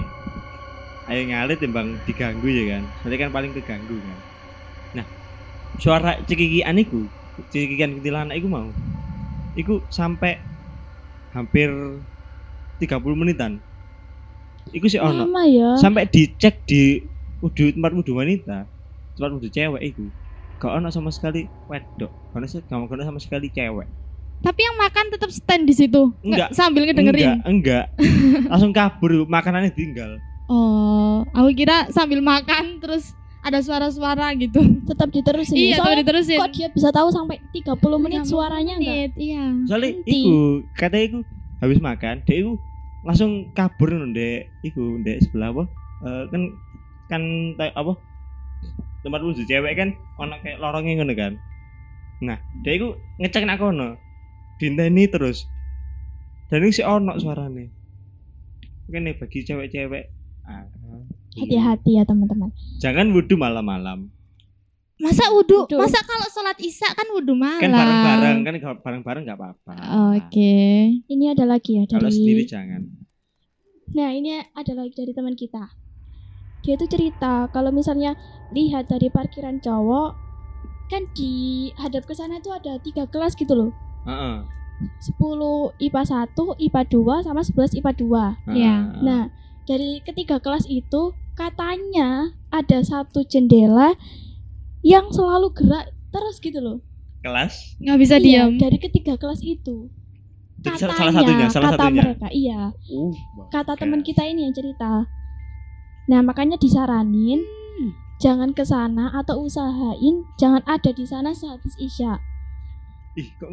Ayo 1.10 1.26
ngalih 1.26 1.58
timbang 1.58 1.98
diganggu 2.06 2.46
ya 2.46 2.64
kan. 2.70 2.84
Nanti 3.02 3.16
kan 3.18 3.30
paling 3.34 3.52
keganggu 3.58 3.98
kan. 4.06 4.18
Nah, 4.94 5.06
suara 5.82 6.22
cekikian 6.22 6.78
iku, 6.78 7.10
cekikian 7.50 7.98
kuntilanak 7.98 8.38
iku 8.38 8.46
mau. 8.46 8.70
Iku 9.58 9.90
sampai 9.90 10.38
hampir 11.34 11.74
30 12.78 13.18
menitan. 13.18 13.58
Iku 14.70 14.86
sih 14.86 15.02
ono. 15.02 15.26
Ya. 15.50 15.82
Sampai 15.82 16.06
dicek 16.06 16.62
di 16.70 17.10
wudu 17.42 17.74
tempat 17.74 17.92
wudu 17.98 18.14
wanita, 18.14 18.70
tempat 19.18 19.30
wudu 19.34 19.50
cewek 19.50 19.82
iku. 19.82 20.06
Gak 20.62 20.78
ono 20.78 20.94
sama 20.94 21.10
sekali 21.10 21.50
wedok. 21.66 22.12
Ono 22.38 22.46
se- 22.46 22.62
gak 22.62 22.86
ono 22.86 23.02
sama 23.02 23.18
sekali 23.18 23.50
cewek. 23.50 23.90
Tapi 24.40 24.60
yang 24.62 24.78
makan 24.78 25.06
tetap 25.12 25.32
stand 25.34 25.66
di 25.66 25.74
situ. 25.74 26.16
Enggak. 26.22 26.54
sambil 26.56 26.86
ngedengerin. 26.86 27.42
Enggak, 27.44 27.50
enggak. 27.50 27.86
Langsung 28.52 28.72
kabur 28.72 29.26
makanannya 29.26 29.74
tinggal. 29.74 30.22
Oh, 30.50 31.22
aku 31.30 31.54
kira 31.54 31.86
sambil 31.94 32.20
makan 32.20 32.82
terus 32.82 33.14
ada 33.40 33.62
suara-suara 33.62 34.34
gitu. 34.36 34.60
Tetap 34.84 35.14
diterusin. 35.14 35.56
iya, 35.56 35.78
Soalnya 35.78 35.86
tuh 35.86 36.02
diterusin. 36.04 36.38
kok 36.42 36.52
dia 36.52 36.68
bisa 36.68 36.90
tahu 36.90 37.08
sampai 37.14 37.38
30 37.54 37.70
menit 38.02 38.26
30 38.26 38.34
suaranya 38.34 38.74
enggak? 38.76 38.96
menit, 38.98 39.12
Iya. 39.16 39.44
Soalnya 39.64 39.90
iku 40.04 40.38
katanya 40.74 41.06
iku 41.06 41.20
habis 41.60 41.80
makan, 41.80 42.16
dia 42.26 42.36
iku 42.42 42.52
langsung 43.00 43.32
kabur 43.54 43.94
nang 43.94 44.12
ndek 44.12 44.50
iku 44.62 45.00
ndek 45.00 45.24
sebelah 45.24 45.54
apa? 45.54 45.64
Eh, 46.02 46.24
kan 46.28 46.42
kan 47.08 47.22
apa? 47.56 47.94
Tempat 49.00 49.22
wudu 49.24 49.46
cewek 49.46 49.74
kan 49.78 49.90
ono 50.18 50.36
kayak 50.44 50.60
lorongnya 50.60 51.00
ngono 51.00 51.14
kan. 51.16 51.34
Nah, 52.20 52.36
dia 52.66 52.76
iku 52.76 52.98
ngecek 53.18 53.48
nak 53.48 53.62
kono. 53.62 53.96
Dinteni 54.60 55.08
terus. 55.08 55.48
Dan 56.52 56.66
ini 56.66 56.76
si 56.76 56.84
ono 56.84 57.16
suarane. 57.16 57.72
Mungkin 58.84 59.02
nih 59.06 59.16
bagi 59.16 59.46
cewek-cewek 59.46 60.19
Hati-hati 61.40 61.92
ya 61.96 62.04
teman-teman. 62.04 62.50
Jangan 62.82 63.14
wudu 63.14 63.36
malam-malam. 63.38 64.10
Masa 65.00 65.32
wudhu? 65.32 65.64
Wudhu. 65.64 65.80
Masa 65.80 66.04
kalau 66.04 66.28
sholat 66.28 66.60
isya 66.60 66.92
kan 66.92 67.08
wudhu 67.16 67.32
malam? 67.32 67.64
Kan 67.64 67.72
bareng-bareng, 67.72 68.38
kan 68.44 68.54
kalau 68.60 68.76
bareng-bareng 68.84 69.24
nggak 69.24 69.40
apa-apa. 69.40 69.74
Oke. 70.20 70.60
Ini 71.08 71.26
ada 71.32 71.48
lagi 71.48 71.80
ya 71.80 71.88
Kalau 71.88 72.12
sendiri 72.12 72.44
dari 72.44 72.52
jangan. 72.52 72.82
Nah, 73.96 74.10
ini 74.12 74.44
ada 74.44 74.74
lagi 74.76 74.92
dari 74.92 75.16
teman 75.16 75.40
kita. 75.40 75.72
Dia 76.68 76.76
tuh 76.76 76.92
cerita 76.92 77.48
kalau 77.56 77.72
misalnya 77.72 78.20
lihat 78.52 78.92
dari 78.92 79.08
parkiran 79.08 79.64
cowok 79.64 80.12
kan 80.92 81.08
di 81.16 81.70
hadap 81.80 82.04
ke 82.04 82.12
sana 82.12 82.44
tuh 82.44 82.52
ada 82.52 82.76
tiga 82.84 83.08
kelas 83.08 83.40
gitu 83.40 83.56
loh. 83.56 83.72
Heeh. 84.04 84.44
10 85.00 85.16
IPA 85.80 86.04
1, 86.04 86.36
IPA 86.60 86.82
2 86.92 87.26
sama 87.28 87.42
11 87.44 87.80
IPA 87.80 87.92
2. 87.96 88.52
Iya. 88.52 88.76
heeh. 88.76 88.76
Nah, 89.00 89.22
dari 89.70 90.02
ketiga 90.02 90.42
kelas 90.42 90.66
itu 90.66 91.14
katanya 91.36 92.10
ada 92.50 92.82
satu 92.82 93.22
jendela 93.24 93.94
yang 94.82 95.08
selalu 95.10 95.54
gerak 95.54 95.94
terus 96.10 96.42
gitu 96.42 96.58
loh. 96.58 96.80
kelas 97.20 97.78
Nggak 97.78 97.98
bisa 98.00 98.16
Iya, 98.16 98.24
diam. 98.48 98.58
dari 98.58 98.80
ketiga 98.80 99.14
kelas 99.14 99.40
itu. 99.40 99.92
Katanya, 100.58 100.80
salah- 100.82 100.98
salah 100.98 101.14
satunya, 101.14 101.48
salah 101.48 101.70
kata 101.70 101.78
satunya. 101.80 102.02
mereka, 102.02 102.28
iya. 102.34 102.62
Uh, 102.90 103.14
Kata 103.48 103.74
teman 103.76 104.02
kita 104.02 104.24
ini 104.24 104.44
yang 104.44 104.52
cerita. 104.52 105.06
Nah, 106.06 106.20
makanya 106.20 106.56
disaranin 106.56 107.40
Hmm. 107.40 107.92
jangan 108.18 108.52
ke 108.52 108.64
sana 108.64 109.14
atau 109.14 109.40
usahain 109.42 110.26
jangan 110.36 110.66
ada 110.66 110.90
di 110.90 111.04
sana 111.04 111.32
sehabis 111.32 111.78
Isya. 111.78 112.18
Ih, 113.16 113.30
kok? 113.38 113.52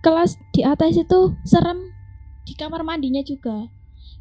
Kelas 0.00 0.36
di 0.52 0.62
atas 0.62 0.94
itu 0.94 1.20
serem 1.42 1.90
di 2.44 2.54
kamar 2.54 2.80
mandinya 2.82 3.20
juga. 3.20 3.68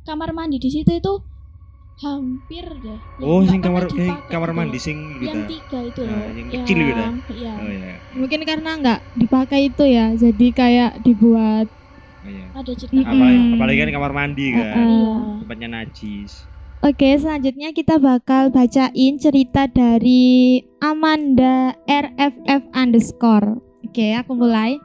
Kamar 0.01 0.33
mandi 0.33 0.57
di 0.57 0.69
situ 0.73 0.89
itu 0.89 1.13
hampir 2.01 2.65
deh. 2.65 2.97
yang 3.21 3.29
Oh, 3.29 3.45
sing 3.45 3.61
kamar 3.61 3.85
kayak 3.85 3.93
dipakai 3.93 4.31
kamar 4.33 4.49
gitu 4.49 4.57
mandi 4.57 4.79
sing 4.81 4.97
gitu. 5.21 5.29
yang 5.29 5.41
tiga 5.45 5.79
itu 5.85 5.99
Ah, 6.01 6.09
loh. 6.09 6.25
yang 6.33 6.49
kecil 6.49 6.77
gitu 6.81 6.97
ya? 6.97 7.09
Iya. 7.29 7.53
Oh 7.53 7.69
iya. 7.69 7.93
Mungkin 8.17 8.39
karena 8.41 8.71
nggak 8.81 8.99
dipakai 9.15 9.59
itu 9.69 9.83
ya, 9.85 10.05
jadi 10.17 10.47
kayak 10.51 10.91
dibuat. 11.05 11.67
Oh 12.25 12.29
iya. 12.29 12.47
Ada 12.51 12.73
cerita. 12.73 13.05
Apalagi, 13.05 13.39
apalagi 13.53 13.77
kan 13.77 13.89
kamar 13.93 14.11
mandi 14.11 14.45
kan. 14.49 14.65
Uh-uh. 14.65 14.89
Iya. 14.89 15.13
Tempatnya 15.45 15.67
najis. 15.69 16.31
Oke, 16.81 17.09
selanjutnya 17.13 17.69
kita 17.77 18.01
bakal 18.01 18.49
bacain 18.49 19.13
cerita 19.21 19.69
dari 19.69 20.57
Amanda 20.81 21.77
RFF 21.85 22.73
underscore. 22.73 23.61
Oke, 23.85 24.17
aku 24.17 24.33
mulai. 24.33 24.81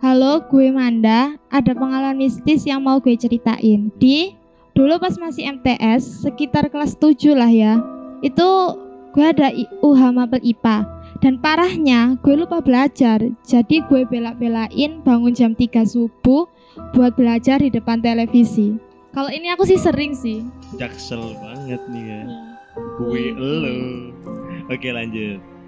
Halo, 0.00 0.40
gue 0.48 0.72
Manda. 0.72 1.36
Ada 1.52 1.76
pengalaman 1.76 2.24
mistis 2.24 2.64
yang 2.64 2.88
mau 2.88 2.96
gue 3.04 3.12
ceritain. 3.20 3.92
Di 4.00 4.32
dulu 4.72 4.96
pas 4.96 5.12
masih 5.20 5.60
MTS, 5.60 6.24
sekitar 6.24 6.72
kelas 6.72 6.96
7 6.96 7.36
lah 7.36 7.52
ya. 7.52 7.76
Itu 8.24 8.80
gue 9.12 9.26
ada 9.28 9.52
UH 9.84 10.00
Mapel 10.16 10.40
IPA. 10.40 10.88
Dan 11.20 11.36
parahnya, 11.36 12.16
gue 12.24 12.32
lupa 12.32 12.64
belajar. 12.64 13.20
Jadi 13.44 13.84
gue 13.92 14.08
bela-belain 14.08 15.04
bangun 15.04 15.36
jam 15.36 15.52
3 15.52 15.84
subuh 15.84 16.48
buat 16.96 17.12
belajar 17.20 17.60
di 17.60 17.68
depan 17.68 18.00
televisi. 18.00 18.80
Kalau 19.12 19.28
ini 19.28 19.52
aku 19.52 19.68
sih 19.68 19.76
sering 19.76 20.16
sih. 20.16 20.40
Jaksel 20.80 21.36
banget 21.44 21.84
nih 21.92 22.04
ya. 22.08 22.20
Iya. 22.24 22.40
Gue 22.96 23.36
elo. 23.36 23.76
Oke, 24.72 24.96
lanjut. 24.96 25.59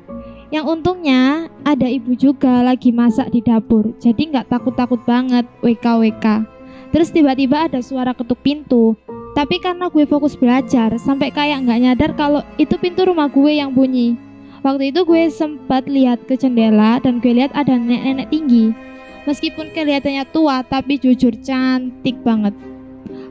Yang 0.53 0.69
untungnya 0.69 1.49
ada 1.65 1.89
ibu 1.89 2.13
juga 2.13 2.61
lagi 2.61 2.93
masak 2.93 3.33
di 3.33 3.41
dapur, 3.41 3.97
jadi 3.97 4.21
nggak 4.37 4.53
takut-takut 4.53 5.01
banget 5.09 5.49
WK-WK. 5.65 6.45
Terus 6.93 7.09
tiba-tiba 7.09 7.73
ada 7.73 7.81
suara 7.81 8.13
ketuk 8.13 8.37
pintu. 8.45 8.93
Tapi 9.33 9.57
karena 9.65 9.89
gue 9.89 10.05
fokus 10.05 10.37
belajar, 10.37 10.93
sampai 11.01 11.33
kayak 11.33 11.65
nggak 11.65 11.81
nyadar 11.81 12.11
kalau 12.21 12.45
itu 12.61 12.77
pintu 12.77 13.09
rumah 13.09 13.33
gue 13.33 13.49
yang 13.49 13.73
bunyi. 13.73 14.13
Waktu 14.61 14.93
itu 14.93 15.09
gue 15.09 15.33
sempat 15.33 15.89
lihat 15.89 16.21
ke 16.29 16.37
jendela 16.37 17.01
dan 17.01 17.25
gue 17.25 17.33
lihat 17.33 17.57
ada 17.57 17.73
nenek-nenek 17.73 18.29
tinggi. 18.29 18.77
Meskipun 19.25 19.73
kelihatannya 19.73 20.29
tua, 20.37 20.61
tapi 20.69 21.01
jujur 21.01 21.33
cantik 21.41 22.21
banget. 22.21 22.53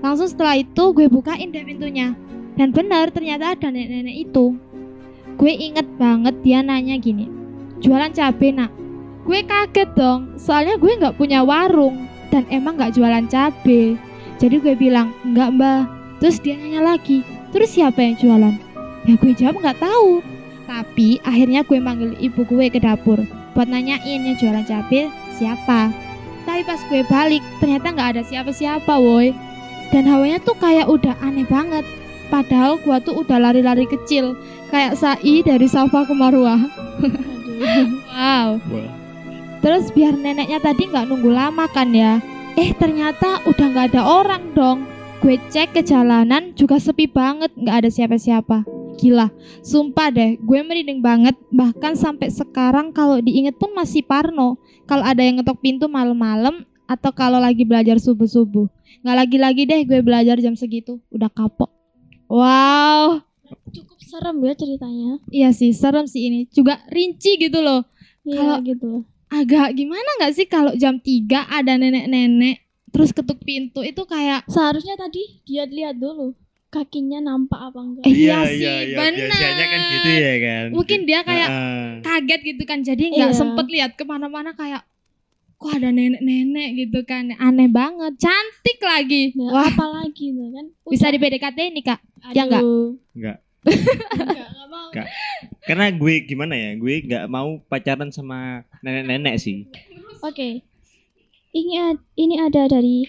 Langsung 0.01 0.25
setelah 0.25 0.57
itu 0.57 0.89
gue 0.97 1.05
bukain 1.05 1.53
deh 1.53 1.61
pintunya. 1.61 2.17
Dan 2.57 2.73
benar 2.73 3.13
ternyata 3.13 3.53
ada 3.53 3.69
nenek-nenek 3.69 4.25
itu. 4.25 4.57
Gue 5.41 5.57
inget 5.57 5.89
banget 5.97 6.37
dia 6.45 6.61
nanya 6.61 7.01
gini, 7.01 7.25
jualan 7.81 8.13
cabe 8.13 8.53
nak? 8.53 8.69
Gue 9.25 9.41
kaget 9.41 9.89
dong, 9.97 10.37
soalnya 10.37 10.77
gue 10.77 11.01
nggak 11.01 11.17
punya 11.17 11.41
warung 11.41 12.05
dan 12.29 12.45
emang 12.53 12.77
nggak 12.77 12.93
jualan 12.93 13.25
cabe. 13.25 13.97
Jadi 14.37 14.55
gue 14.61 14.77
bilang, 14.77 15.09
enggak 15.25 15.49
mbah. 15.57 15.89
Terus 16.21 16.37
dia 16.45 16.61
nanya 16.61 16.93
lagi, 16.93 17.25
terus 17.49 17.73
siapa 17.73 18.05
yang 18.05 18.21
jualan? 18.21 18.53
Ya 19.09 19.17
gue 19.17 19.33
jawab 19.33 19.65
nggak 19.65 19.81
tahu. 19.81 20.21
Tapi 20.69 21.17
akhirnya 21.25 21.65
gue 21.65 21.81
manggil 21.81 22.13
ibu 22.21 22.45
gue 22.45 22.69
ke 22.69 22.77
dapur 22.77 23.17
buat 23.57 23.65
nanyain 23.65 24.21
yang 24.21 24.37
jualan 24.37 24.61
cabe 24.69 25.09
siapa. 25.41 25.89
Tapi 26.45 26.61
pas 26.69 26.81
gue 26.85 27.01
balik, 27.09 27.41
ternyata 27.57 27.89
nggak 27.89 28.09
ada 28.13 28.21
siapa-siapa 28.21 28.93
woi. 28.93 29.33
Dan 29.89 30.05
hawanya 30.05 30.37
tuh 30.45 30.53
kayak 30.61 30.85
udah 30.85 31.17
aneh 31.25 31.49
banget. 31.49 31.81
Padahal 32.31 32.79
gua 32.79 33.03
tuh 33.03 33.21
udah 33.21 33.37
lari-lari 33.37 33.83
kecil 33.83 34.39
kayak 34.71 34.95
Sai 34.95 35.43
dari 35.43 35.67
Safa 35.67 36.07
ke 36.07 36.15
Marwah. 36.15 36.63
Aduh. 37.03 37.19
Wow. 38.11 38.57
Wah. 38.57 38.89
Terus 39.61 39.93
biar 39.93 40.17
neneknya 40.17 40.57
tadi 40.57 40.89
nggak 40.89 41.05
nunggu 41.05 41.29
lama 41.29 41.69
kan 41.69 41.93
ya. 41.93 42.17
Eh 42.57 42.73
ternyata 42.73 43.45
udah 43.45 43.67
nggak 43.69 43.87
ada 43.93 44.01
orang 44.01 44.43
dong. 44.57 44.89
Gue 45.21 45.37
cek 45.53 45.77
ke 45.77 45.81
jalanan 45.85 46.57
juga 46.57 46.81
sepi 46.81 47.05
banget, 47.05 47.53
nggak 47.53 47.85
ada 47.85 47.89
siapa-siapa. 47.93 48.65
Gila, 48.97 49.29
sumpah 49.61 50.09
deh, 50.09 50.41
gue 50.41 50.59
merinding 50.65 50.97
banget. 50.97 51.37
Bahkan 51.53 51.93
sampai 51.93 52.33
sekarang 52.33 52.89
kalau 52.89 53.21
diinget 53.21 53.53
pun 53.61 53.69
masih 53.77 54.01
parno. 54.01 54.57
Kalau 54.89 55.05
ada 55.05 55.21
yang 55.21 55.37
ngetok 55.37 55.61
pintu 55.61 55.85
malam-malam 55.85 56.65
atau 56.89 57.13
kalau 57.13 57.37
lagi 57.37 57.61
belajar 57.61 58.01
subuh-subuh. 58.01 58.65
Nggak 59.05 59.17
lagi-lagi 59.21 59.61
deh 59.69 59.81
gue 59.85 59.99
belajar 60.01 60.41
jam 60.41 60.57
segitu, 60.57 60.97
udah 61.13 61.29
kapok. 61.29 61.80
Wow, 62.31 63.19
Cukup 63.67 63.99
serem 63.99 64.39
ya 64.39 64.53
ceritanya. 64.53 65.19
iya 65.29 65.51
sih 65.51 65.71
serem 65.71 66.05
sih 66.05 66.23
ini. 66.23 66.39
Juga 66.47 66.79
rinci 66.87 67.35
gitu 67.37 67.59
loh. 67.59 67.83
Iya 68.23 68.39
Kalau- 68.39 68.63
gitu. 68.63 68.91
agak 69.29 69.71
gimana 69.73 70.09
nggak 70.17 70.33
sih 70.33 70.43
kalau 70.45 70.71
jam 70.73 70.95
3 70.97 71.23
ada 71.45 71.73
nenek-nenek 71.73 72.59
terus 72.87 73.09
ketuk 73.09 73.39
pintu 73.39 73.79
itu 73.79 74.03
kayak 74.05 74.43
Seharusnya 74.45 74.95
tadi 74.95 75.23
dia 75.41 75.63
lihat 75.65 75.95
dulu. 75.95 76.35
kakinya 76.69 77.19
nampak 77.21 77.59
apa 77.61 77.79
enggak. 77.81 78.03
Eh, 78.05 78.15
iya 78.17 78.47
sih, 78.47 78.95
Biasanya 78.95 79.27
kan 79.65 79.81
gitu 79.89 80.09
ya 80.09 80.35
kan. 80.41 80.65
Mungkin 80.71 80.99
dia 81.01 81.19
kayak 81.21 81.49
Heeh. 81.49 81.87
kaget 82.01 82.41
gitu 82.45 82.63
kan 82.63 82.79
jadi 82.81 83.03
nggak 83.09 83.27
Iya. 83.27 83.35
sempet 83.37 83.65
lihat 83.67 83.91
ke 83.93 84.03
mana-mana 84.03 84.51
kayak 84.53 84.87
kok 85.61 85.71
ada 85.71 85.89
nenek-nenek 85.89 86.69
gitu 86.75 86.99
kan 87.03 87.29
aneh 87.31 87.69
banget 87.69 88.17
cantik 88.17 88.81
lagi 88.81 89.29
Nah, 89.31 89.53
wah 89.53 89.69
apalagi 89.69 90.33
tuh 90.33 90.49
kan. 90.49 90.65
bisa 90.83 91.05
Udah- 91.05 91.13
di 91.13 91.17
PDKT 91.19 91.59
ini 91.63 91.81
kak 91.81 92.01
ya 92.31 92.43
enggak? 92.43 92.59
Aduh. 92.59 92.97
Enggak. 93.13 93.37
Enggak, 93.61 94.47
enggak 94.49 94.67
mau. 94.67 94.87
Enggak. 94.89 95.07
Karena 95.61 95.85
gue 95.91 96.13
gimana 96.23 96.53
ya? 96.55 96.73
Gue 96.75 96.95
nggak 97.03 97.25
mau 97.27 97.61
pacaran 97.63 98.09
sama 98.09 98.65
nenek-nenek 98.81 99.37
sih. 99.37 99.69
Oke. 100.19 100.65
Ini 101.51 101.73
ad- 101.79 102.07
ini 102.15 102.35
ada 102.37 102.65
dari 102.65 103.05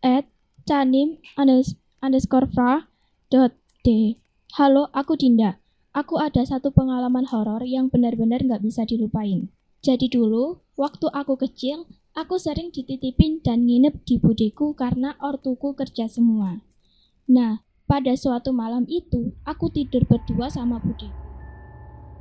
at 0.00 0.22
canim 0.64 1.18
unders- 1.34 1.74
underscore 1.98 2.46
fra 2.46 2.86
dot 3.26 3.50
d. 3.82 4.14
Halo, 4.54 4.86
aku 4.92 5.14
Dinda. 5.14 5.58
Aku 5.90 6.14
ada 6.16 6.40
satu 6.40 6.70
pengalaman 6.70 7.26
horor 7.26 7.64
yang 7.64 7.88
benar-benar 7.88 8.38
nggak 8.38 8.62
bisa 8.62 8.84
dilupain. 8.84 9.50
Jadi 9.78 10.10
dulu, 10.10 10.58
waktu 10.74 11.06
aku 11.14 11.38
kecil, 11.38 11.86
aku 12.18 12.34
sering 12.34 12.74
dititipin 12.74 13.38
dan 13.46 13.62
nginep 13.62 14.02
di 14.02 14.18
budeku 14.18 14.74
karena 14.74 15.14
ortuku 15.22 15.78
kerja 15.78 16.10
semua. 16.10 16.58
Nah, 17.30 17.62
pada 17.86 18.18
suatu 18.18 18.50
malam 18.50 18.84
itu, 18.90 19.32
aku 19.46 19.70
tidur 19.70 20.02
berdua 20.04 20.50
sama 20.50 20.82
budeku. 20.82 21.28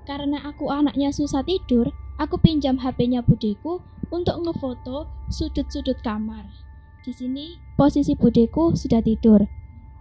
Karena 0.07 0.39
aku 0.47 0.71
anaknya 0.71 1.11
susah 1.11 1.43
tidur, 1.43 1.91
aku 2.15 2.39
pinjam 2.39 2.79
HP-nya 2.79 3.25
budeku 3.25 3.83
untuk 4.07 4.39
ngefoto 4.39 5.09
sudut-sudut 5.27 5.99
kamar. 5.99 6.47
Di 7.03 7.11
sini 7.11 7.59
posisi 7.75 8.15
budeku 8.15 8.71
sudah 8.77 9.03
tidur. 9.03 9.43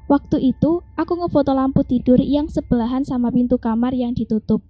Waktu 0.07 0.55
itu 0.55 0.87
aku 0.95 1.19
ngefoto 1.19 1.51
lampu 1.51 1.83
tidur 1.83 2.23
yang 2.23 2.47
sebelahan 2.47 3.03
sama 3.03 3.35
pintu 3.35 3.59
kamar 3.59 3.91
yang 3.91 4.15
ditutup. 4.15 4.63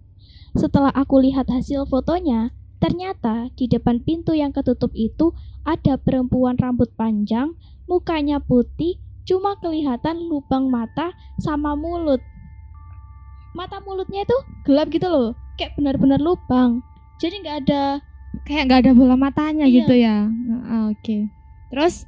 Setelah 0.57 0.89
aku 0.97 1.21
lihat 1.21 1.53
hasil 1.53 1.85
fotonya, 1.85 2.56
ternyata 2.79 3.49
di 3.55 3.67
depan 3.67 4.01
pintu 4.01 4.33
yang 4.33 4.53
ketutup 4.53 4.93
itu 4.93 5.33
ada 5.63 5.97
perempuan 5.97 6.55
rambut 6.57 6.93
panjang, 6.95 7.57
mukanya 7.85 8.39
putih, 8.39 8.97
cuma 9.25 9.59
kelihatan 9.59 10.27
lubang 10.27 10.71
mata 10.71 11.11
sama 11.37 11.75
mulut. 11.75 12.23
Mata 13.53 13.81
mulutnya 13.81 14.23
itu 14.23 14.37
gelap 14.63 14.93
gitu 14.93 15.09
loh, 15.09 15.33
kayak 15.57 15.75
benar-benar 15.75 16.21
lubang. 16.21 16.85
Jadi 17.17 17.41
nggak 17.41 17.57
ada 17.67 17.83
kayak 18.45 18.63
nggak 18.69 18.81
ada 18.85 18.93
bola 18.93 19.17
matanya 19.17 19.65
Iya. 19.65 19.77
gitu 19.81 19.95
ya 19.97 20.29
Ah, 20.69 20.93
oke 20.93 21.17
terus 21.73 22.05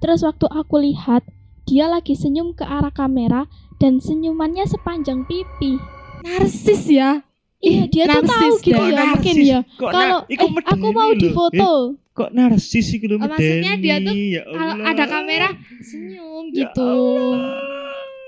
Terus 0.00 0.24
waktu 0.24 0.48
aku 0.48 0.80
lihat, 0.80 1.28
dia 1.68 1.84
lagi 1.84 2.16
senyum 2.16 2.56
ke 2.56 2.64
arah 2.64 2.88
kamera 2.88 3.44
dan 3.76 4.00
senyumannya 4.00 4.64
sepanjang 4.64 5.28
pipi. 5.28 5.76
narsis 6.24 6.88
ya 6.88 7.20
Iya, 7.60 7.82
dia 7.86 8.04
tuh 8.08 8.24
tahu 8.24 8.54
gitu 8.58 8.72
ya, 8.72 8.96
Kok 8.96 9.06
mungkin 9.12 9.36
ya. 9.38 9.60
Kalau 9.76 10.18
eh, 10.24 10.38
aku 10.64 10.86
mau 10.90 11.12
loh. 11.12 11.20
difoto. 11.20 11.72
Eh, 11.92 12.08
kok 12.10 12.30
narsis 12.32 12.84
sih 12.84 12.98
Oh, 13.02 13.16
maksudnya 13.18 13.72
dia 13.76 13.96
tuh 13.98 14.12
ya 14.12 14.42
kalau 14.44 14.74
Allah. 14.74 14.88
ada 14.90 15.04
kamera 15.06 15.48
senyum 15.80 16.44
Ya 16.50 16.68
gitu 16.68 16.90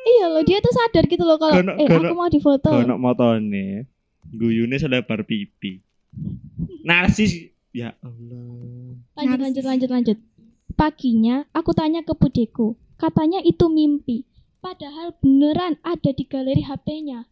Iya 0.03 0.25
loh, 0.29 0.43
dia 0.43 0.59
tuh 0.59 0.73
sadar 0.73 1.05
gitu 1.07 1.23
loh 1.23 1.37
kalau 1.37 1.55
Gono- 1.55 1.77
eh 1.77 1.87
gono- 1.87 2.01
aku 2.03 2.15
mau 2.15 2.29
difoto. 2.29 2.69
Kono 2.69 2.95
motone 2.97 3.87
guyune 4.27 4.77
selebar 4.77 5.23
pipi. 5.23 5.79
Narsis 6.83 7.33
ya 7.71 7.95
Allah. 7.99 8.97
Lanjut 9.15 9.29
Narsis. 9.31 9.43
lanjut 9.43 9.65
lanjut 9.65 9.91
lanjut. 9.91 10.19
Paginya 10.73 11.45
aku 11.53 11.71
tanya 11.71 12.01
ke 12.01 12.12
budeku, 12.12 12.75
katanya 12.97 13.41
itu 13.41 13.69
mimpi. 13.69 14.25
Padahal 14.59 15.15
beneran 15.17 15.77
ada 15.83 16.11
di 16.11 16.25
galeri 16.25 16.62
HP-nya. 16.62 17.27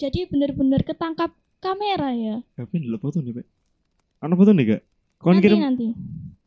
Jadi 0.00 0.24
bener-bener 0.26 0.80
ketangkap 0.80 1.28
kamera 1.60 2.16
ya. 2.16 2.36
Tapi 2.56 2.80
dulu 2.80 2.96
foto 2.96 3.20
nih, 3.20 3.36
Pak. 3.36 3.46
Ana 4.18 4.32
foto 4.32 4.50
nih, 4.50 4.66
Kak? 4.66 4.82
Kon 5.20 5.36
nanti 5.36 5.44
kirim 5.44 5.60
nanti. 5.60 5.86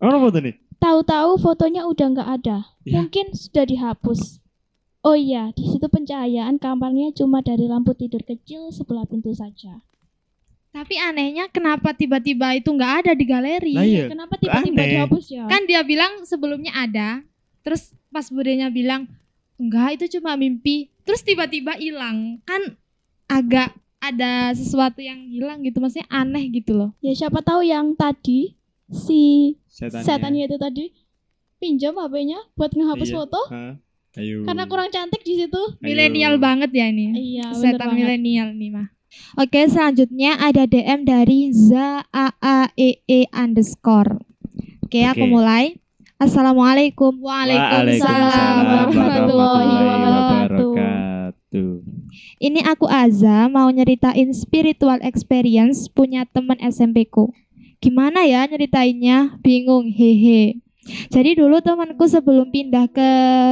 ana 0.02 0.18
foto 0.18 0.38
nih. 0.42 0.58
Tahu-tahu 0.82 1.32
fotonya 1.38 1.86
udah 1.86 2.08
nggak 2.10 2.30
ada. 2.42 2.58
Ya. 2.82 2.98
Mungkin 2.98 3.38
sudah 3.38 3.63
dihapus. 3.63 4.42
Oh 5.00 5.13
iya, 5.13 5.54
di 5.54 5.68
situ 5.68 5.86
pencahayaan 5.86 6.58
kamarnya 6.58 7.13
cuma 7.13 7.44
dari 7.44 7.68
lampu 7.68 7.94
tidur 7.94 8.24
kecil 8.24 8.72
sebelah 8.72 9.06
pintu 9.06 9.32
saja. 9.32 9.84
tapi 10.74 10.98
anehnya 10.98 11.46
kenapa 11.54 11.94
tiba-tiba 11.94 12.58
itu 12.58 12.74
nggak 12.74 13.06
ada 13.06 13.12
di 13.13 13.30
galeri 13.30 13.78
Lah 13.78 13.86
iya. 13.86 14.10
Kenapa 14.10 14.42
tiba-tiba 14.42 14.82
dihapus 14.82 15.26
ya? 15.30 15.46
kan 15.46 15.70
dia 15.70 15.86
bilang 15.86 16.26
sebelumnya 16.26 16.74
ada 16.74 17.22
terus 17.62 17.94
pas 18.10 18.26
budenya 18.26 18.74
bilang 18.74 19.06
enggak 19.62 20.02
itu 20.02 20.18
cuma 20.18 20.34
mimpi 20.34 20.89
terus 21.06 21.22
tiba-tiba 21.22 21.78
hilang 21.78 22.42
kan 22.42 22.74
agak 23.26 23.72
ada 23.98 24.52
sesuatu 24.52 25.00
yang 25.00 25.18
hilang 25.26 25.62
gitu 25.62 25.80
maksudnya 25.80 26.08
aneh 26.08 26.48
gitu 26.50 26.74
loh 26.74 26.92
Ya 27.00 27.14
siapa 27.14 27.40
tahu 27.40 27.64
yang 27.64 27.94
tadi 27.94 28.56
si 28.86 29.56
Setannya. 29.66 30.04
setannya 30.04 30.44
itu 30.46 30.58
tadi 30.58 30.86
pinjam 31.58 31.94
HP-nya 31.94 32.36
buat 32.54 32.70
ngehapus 32.70 33.08
Iya. 33.08 33.16
foto? 33.18 33.40
Ayo. 34.14 34.44
karena 34.44 34.64
kurang 34.66 34.88
cantik 34.88 35.24
di 35.24 35.34
situ. 35.36 35.58
Milenial 35.80 36.38
banget 36.38 36.70
ya 36.70 36.86
ini 36.86 37.10
Iya, 37.34 37.50
setan 37.52 37.92
milenial 37.92 38.52
nih 38.52 38.70
mah 38.70 38.88
oke 39.36 39.60
selanjutnya 39.68 40.38
ada 40.38 40.64
DM 40.64 41.02
dari 41.02 41.50
za 41.50 42.02
a 42.06 42.30
a 42.36 42.70
e 42.74 43.02
e 43.04 43.26
underscore 43.32 44.20
oke 44.84 45.00
aku 45.00 45.24
Oke. 45.24 45.32
mulai 45.32 45.66
assalamualaikum 46.18 47.18
waalaikumsalam 47.18 48.54
warahmatullahi 48.90 49.76
wabarakatuh. 49.82 50.72
Ini 52.38 52.65
aku 52.67 52.86
Aza 52.89 53.47
mau 53.49 53.71
nyeritain 53.71 54.30
spiritual 54.36 54.99
experience 55.02 55.88
punya 55.88 56.28
temen 56.30 56.60
SMP 56.60 57.08
ku. 57.08 57.32
Gimana 57.84 58.23
ya 58.23 58.47
nyeritainnya? 58.47 59.39
Bingung, 59.43 59.91
hehe. 59.91 60.63
Jadi 60.84 61.39
dulu 61.39 61.63
temanku 61.63 62.04
sebelum 62.12 62.52
pindah 62.52 62.91
ke 62.91 63.10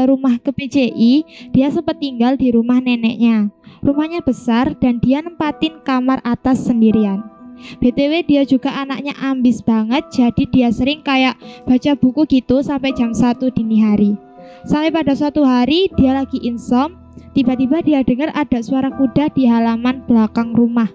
rumah 0.08 0.36
ke 0.39 0.52
PCI, 0.52 1.13
dia 1.56 1.71
sempat 1.71 1.95
tinggal 2.00 2.36
di 2.36 2.52
rumah 2.52 2.84
neneknya. 2.84 3.47
Rumahnya 3.80 4.19
besar 4.21 4.76
dan 4.78 5.00
dia 5.00 5.24
nempatin 5.24 5.80
kamar 5.82 6.19
atas 6.28 6.67
sendirian. 6.67 7.24
BTW 7.80 8.26
dia 8.26 8.43
juga 8.43 8.74
anaknya 8.74 9.15
ambis 9.21 9.62
banget, 9.62 10.04
jadi 10.12 10.43
dia 10.50 10.69
sering 10.74 11.06
kayak 11.06 11.38
baca 11.63 11.91
buku 11.93 12.26
gitu 12.28 12.60
sampai 12.60 12.91
jam 12.91 13.13
1 13.13 13.38
dini 13.54 13.80
hari. 13.80 14.12
Sampai 14.65 14.93
pada 14.93 15.13
suatu 15.17 15.45
hari 15.45 15.89
dia 15.97 16.13
lagi 16.13 16.41
insom, 16.41 17.01
Tiba-tiba 17.32 17.80
dia 17.80 18.04
dengar 18.04 18.32
ada 18.36 18.60
suara 18.60 18.91
kuda 18.91 19.32
di 19.32 19.47
halaman 19.47 20.04
belakang 20.04 20.52
rumah. 20.52 20.91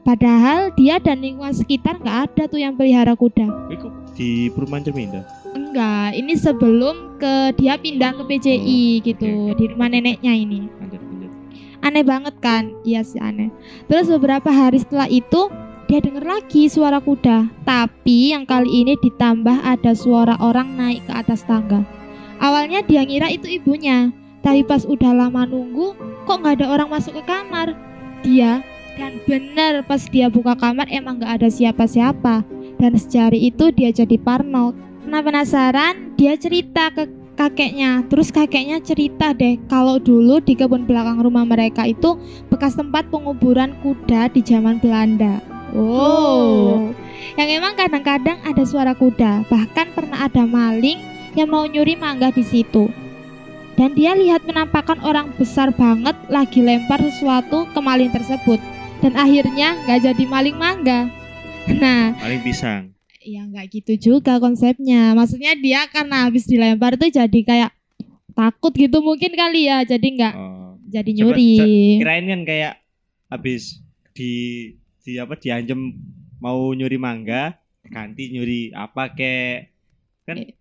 Padahal 0.00 0.72
dia 0.78 0.96
dan 0.96 1.20
lingkungan 1.20 1.52
sekitar 1.52 2.00
nggak 2.00 2.18
ada 2.30 2.42
tuh 2.48 2.60
yang 2.62 2.78
pelihara 2.78 3.12
kuda. 3.12 3.68
Iku 3.68 4.00
di 4.20 4.52
perumahan 4.52 4.84
Cerminda. 4.84 5.24
Enggak, 5.56 6.12
ini 6.12 6.36
sebelum 6.36 7.16
ke 7.16 7.56
dia 7.56 7.80
pindah 7.80 8.12
ke 8.20 8.22
PCI 8.28 9.00
gitu 9.00 9.50
oke. 9.50 9.56
di 9.56 9.64
rumah 9.72 9.88
neneknya 9.88 10.36
ini. 10.36 10.68
Lanjut, 10.76 11.00
lanjut. 11.00 11.32
Aneh 11.80 12.04
banget 12.04 12.34
kan? 12.44 12.68
Iya 12.84 13.00
sih 13.00 13.16
aneh. 13.16 13.48
Terus 13.88 14.12
beberapa 14.12 14.52
hari 14.52 14.84
setelah 14.84 15.08
itu 15.08 15.48
dia 15.88 15.98
dengar 15.98 16.22
lagi 16.22 16.70
suara 16.70 17.02
kuda, 17.02 17.50
tapi 17.66 18.30
yang 18.30 18.46
kali 18.46 18.86
ini 18.86 18.94
ditambah 19.00 19.58
ada 19.66 19.90
suara 19.96 20.38
orang 20.38 20.78
naik 20.78 21.02
ke 21.08 21.12
atas 21.16 21.42
tangga. 21.48 21.82
Awalnya 22.38 22.86
dia 22.86 23.02
ngira 23.02 23.26
itu 23.26 23.58
ibunya, 23.58 24.14
tapi 24.40 24.64
pas 24.64 24.88
udah 24.88 25.12
lama 25.12 25.44
nunggu, 25.44 25.92
kok 26.24 26.36
nggak 26.40 26.60
ada 26.60 26.66
orang 26.72 26.88
masuk 26.88 27.16
ke 27.20 27.22
kamar. 27.28 27.76
Dia 28.24 28.64
dan 28.96 29.16
bener 29.24 29.80
pas 29.84 30.00
dia 30.08 30.28
buka 30.28 30.56
kamar 30.56 30.88
emang 30.92 31.20
nggak 31.20 31.40
ada 31.40 31.48
siapa-siapa. 31.48 32.44
Dan 32.80 32.96
sejari 32.96 33.52
itu 33.52 33.68
dia 33.72 33.92
jadi 33.92 34.16
parno. 34.16 34.72
Nah 35.04 35.20
penasaran, 35.20 36.16
dia 36.16 36.36
cerita 36.36 36.88
ke 36.92 37.08
kakeknya. 37.36 38.04
Terus 38.08 38.28
kakeknya 38.28 38.80
cerita 38.84 39.32
deh 39.32 39.56
kalau 39.68 39.96
dulu 39.96 40.40
di 40.44 40.56
kebun 40.56 40.84
belakang 40.84 41.24
rumah 41.24 41.44
mereka 41.48 41.88
itu 41.88 42.16
bekas 42.48 42.76
tempat 42.76 43.08
penguburan 43.08 43.76
kuda 43.84 44.32
di 44.32 44.40
zaman 44.44 44.80
Belanda. 44.80 45.40
Oh, 45.70 46.90
yang 47.38 47.62
emang 47.62 47.78
kadang-kadang 47.78 48.42
ada 48.42 48.64
suara 48.66 48.90
kuda. 48.90 49.46
Bahkan 49.46 49.86
pernah 49.94 50.26
ada 50.26 50.42
maling 50.42 50.98
yang 51.38 51.46
mau 51.46 51.62
nyuri 51.62 51.94
mangga 51.94 52.34
di 52.34 52.42
situ. 52.42 52.90
Dan 53.80 53.96
dia 53.96 54.12
lihat 54.12 54.44
penampakan 54.44 55.00
orang 55.00 55.32
besar 55.34 55.72
banget 55.72 56.12
lagi 56.28 56.60
lempar 56.60 57.00
sesuatu 57.00 57.64
ke 57.64 57.80
maling 57.80 58.12
tersebut. 58.12 58.60
Dan 59.00 59.16
akhirnya 59.16 59.72
nggak 59.80 60.04
jadi 60.04 60.24
maling 60.28 60.52
mangga. 60.54 61.08
Nah, 61.72 62.12
Paling 62.14 62.44
pisang. 62.44 62.92
ya 63.20 63.40
nggak 63.42 63.72
gitu 63.72 64.12
juga 64.12 64.36
konsepnya. 64.36 65.16
Maksudnya 65.16 65.56
dia 65.56 65.88
karena 65.88 66.28
habis 66.28 66.44
dilempar 66.44 66.96
tuh 66.96 67.08
jadi 67.08 67.40
kayak 67.40 67.72
takut 68.30 68.68
gitu 68.70 69.00
mungkin 69.00 69.32
kali 69.32 69.64
ya. 69.64 69.80
Jadi 69.82 70.06
nggak 70.12 70.34
Oh. 70.36 70.76
jadi 70.84 71.10
Coba- 71.10 71.18
nyuri. 71.32 71.52
co- 71.56 72.00
Kirain 72.04 72.24
kan 72.26 72.40
kayak 72.44 72.74
habis 73.28 73.80
di 74.12 74.32
di 75.00 75.16
apa 75.16 75.32
diancam 75.34 75.96
mau 76.36 76.68
nyuri 76.70 77.00
mangga, 77.00 77.56
ganti 77.88 78.28
nyuri 78.28 78.76
apa 78.76 79.08
kek 79.10 79.72
kan 80.22 80.36
Eh. 80.36 80.52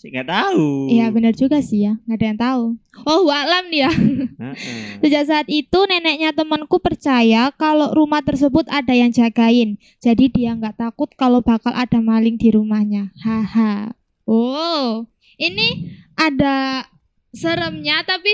Sih 0.00 0.08
nggak 0.08 0.32
tahu. 0.32 0.88
Iya 0.88 1.12
benar 1.12 1.36
juga 1.36 1.60
sih 1.60 1.84
ya, 1.84 2.00
nggak 2.08 2.16
ada 2.16 2.26
yang 2.32 2.40
tahu. 2.40 2.64
Oh 3.04 3.28
alam 3.28 3.68
nih 3.68 3.84
ya. 3.84 3.92
Heeh. 3.92 5.04
Sejak 5.04 5.28
saat 5.28 5.46
itu 5.52 5.76
neneknya 5.84 6.32
temanku 6.32 6.80
percaya 6.80 7.52
kalau 7.52 7.92
rumah 7.92 8.24
tersebut 8.24 8.64
ada 8.72 8.96
yang 8.96 9.12
jagain. 9.12 9.76
Jadi 10.00 10.32
dia 10.32 10.56
nggak 10.56 10.80
takut 10.80 11.12
kalau 11.20 11.44
bakal 11.44 11.76
ada 11.76 12.00
maling 12.00 12.40
di 12.40 12.48
rumahnya. 12.48 13.12
Haha. 13.20 13.92
Oh, 14.24 15.04
ini 15.36 15.92
ada 16.16 16.88
seremnya 17.36 18.00
tapi 18.00 18.32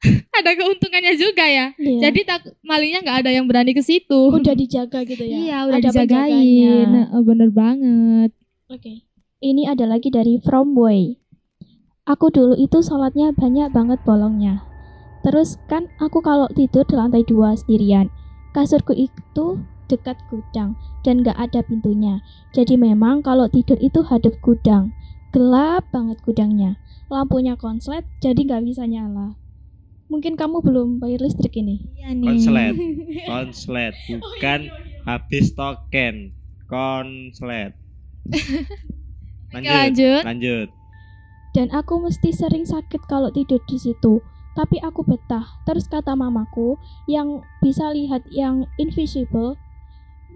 ada 0.38 0.54
keuntungannya 0.54 1.18
juga 1.18 1.42
ya. 1.42 1.74
Iya. 1.74 2.06
Jadi 2.06 2.20
tak 2.22 2.54
malingnya 2.62 3.02
nggak 3.02 3.18
ada 3.26 3.30
yang 3.34 3.50
berani 3.50 3.74
ke 3.74 3.82
situ. 3.82 4.30
udah 4.30 4.54
dijaga 4.54 5.02
gitu 5.02 5.26
ya. 5.26 5.36
Iya, 5.42 5.58
udah 5.74 5.78
Ada 5.82 5.88
dijagain. 5.90 6.06
penjaganya. 6.06 6.74
Nah, 6.86 7.06
bener 7.26 7.50
banget. 7.50 8.30
Oke. 8.70 9.09
Ini 9.40 9.72
ada 9.72 9.88
lagi 9.88 10.12
dari 10.12 10.36
From 10.36 10.76
Boy. 10.76 11.16
Aku 12.04 12.28
dulu 12.28 12.52
itu 12.60 12.84
sholatnya 12.84 13.32
banyak 13.32 13.72
banget 13.72 13.96
bolongnya. 14.04 14.68
Terus 15.24 15.56
kan 15.64 15.88
aku 15.96 16.20
kalau 16.20 16.44
tidur 16.52 16.84
di 16.84 16.92
lantai 16.92 17.24
dua 17.24 17.56
sendirian. 17.56 18.12
Kasurku 18.52 18.92
itu 18.92 19.56
dekat 19.88 20.20
gudang 20.28 20.76
dan 21.08 21.24
gak 21.24 21.40
ada 21.40 21.64
pintunya. 21.64 22.20
Jadi 22.52 22.76
memang 22.76 23.24
kalau 23.24 23.48
tidur 23.48 23.80
itu 23.80 24.04
hadap 24.04 24.36
gudang. 24.44 24.92
Gelap 25.32 25.88
banget 25.88 26.20
gudangnya. 26.20 26.76
Lampunya 27.08 27.56
konslet 27.56 28.04
jadi 28.20 28.44
gak 28.44 28.68
bisa 28.68 28.84
nyala. 28.84 29.40
Mungkin 30.12 30.36
kamu 30.36 30.60
belum 30.60 31.00
bayar 31.00 31.24
listrik 31.24 31.56
ini. 31.56 31.88
Iya 31.96 32.12
nih. 32.12 32.28
Konslet. 32.28 32.74
Konslet, 33.32 33.94
bukan 34.20 34.60
habis 35.08 35.56
token. 35.56 36.36
Konslet. 36.68 37.72
Oke, 39.50 39.66
lanjut. 39.66 40.22
Lanjut. 40.22 40.68
Dan 41.50 41.66
aku 41.74 41.98
mesti 41.98 42.30
sering 42.30 42.62
sakit 42.62 43.10
kalau 43.10 43.34
tidur 43.34 43.58
di 43.66 43.74
situ. 43.74 44.22
Tapi 44.54 44.78
aku 44.82 45.02
betah. 45.02 45.58
Terus 45.66 45.86
kata 45.90 46.14
mamaku 46.14 46.78
yang 47.10 47.42
bisa 47.62 47.90
lihat 47.90 48.26
yang 48.30 48.66
invisible, 48.78 49.58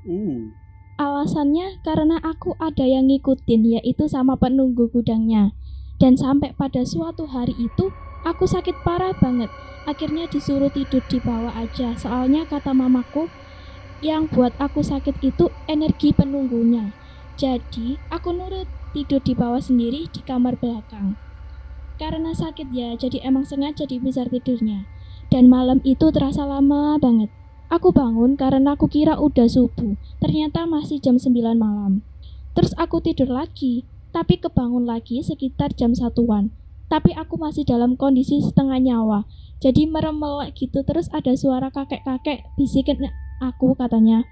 Uh. 0.04 0.52
alasannya 1.00 1.80
karena 1.80 2.20
aku 2.20 2.52
ada 2.60 2.84
yang 2.84 3.08
ngikutin 3.08 3.80
yaitu 3.80 4.04
sama 4.04 4.36
penunggu 4.36 4.90
gudangnya. 4.92 5.56
Dan 5.96 6.18
sampai 6.18 6.52
pada 6.52 6.84
suatu 6.84 7.24
hari 7.24 7.56
itu 7.56 7.88
aku 8.26 8.44
sakit 8.44 8.84
parah 8.84 9.16
banget. 9.16 9.48
Akhirnya 9.88 10.28
disuruh 10.28 10.68
tidur 10.68 11.00
di 11.08 11.22
bawah 11.24 11.54
aja. 11.56 11.96
Soalnya 11.96 12.44
kata 12.44 12.76
mamaku 12.76 13.32
yang 14.04 14.28
buat 14.28 14.52
aku 14.60 14.84
sakit 14.84 15.24
itu 15.24 15.48
energi 15.64 16.12
penunggunya. 16.12 16.92
Jadi 17.40 17.96
aku 18.12 18.36
nurut 18.36 18.68
tidur 18.94 19.18
di 19.18 19.34
bawah 19.34 19.58
sendiri 19.58 20.06
di 20.08 20.22
kamar 20.22 20.54
belakang. 20.56 21.18
Karena 21.98 22.30
sakit 22.30 22.70
ya, 22.70 22.94
jadi 22.94 23.26
emang 23.26 23.42
sengaja 23.42 23.86
dibesar 23.86 24.30
tidurnya. 24.30 24.86
Dan 25.34 25.50
malam 25.50 25.82
itu 25.82 26.14
terasa 26.14 26.46
lama 26.46 26.94
banget. 27.02 27.30
Aku 27.74 27.90
bangun 27.90 28.38
karena 28.38 28.78
aku 28.78 28.86
kira 28.86 29.18
udah 29.18 29.50
subuh. 29.50 29.98
Ternyata 30.22 30.62
masih 30.70 31.02
jam 31.02 31.18
9 31.18 31.58
malam. 31.58 32.06
Terus 32.54 32.70
aku 32.78 33.02
tidur 33.02 33.34
lagi, 33.34 33.82
tapi 34.14 34.38
kebangun 34.38 34.86
lagi 34.86 35.18
sekitar 35.26 35.74
jam 35.74 35.90
satuan. 35.90 36.54
Tapi 36.86 37.10
aku 37.18 37.34
masih 37.34 37.66
dalam 37.66 37.98
kondisi 37.98 38.38
setengah 38.38 38.78
nyawa. 38.78 39.26
Jadi 39.58 39.90
merem 39.90 40.20
melek 40.20 40.54
gitu 40.54 40.86
terus 40.86 41.10
ada 41.10 41.34
suara 41.34 41.72
kakek-kakek 41.74 42.46
bisikin 42.54 43.10
aku 43.42 43.74
katanya. 43.74 44.22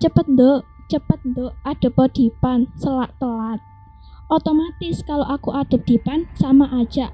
Cepet 0.00 0.24
nduk, 0.30 0.64
cepet 0.88 1.20
nduk, 1.26 1.52
adep 1.66 1.96
dipan, 2.16 2.64
selak 2.80 3.12
telat. 3.20 3.60
Otomatis 4.30 5.02
kalau 5.02 5.26
aku 5.26 5.50
adep 5.50 5.82
dipan 5.82 6.30
sama 6.38 6.70
aja. 6.78 7.10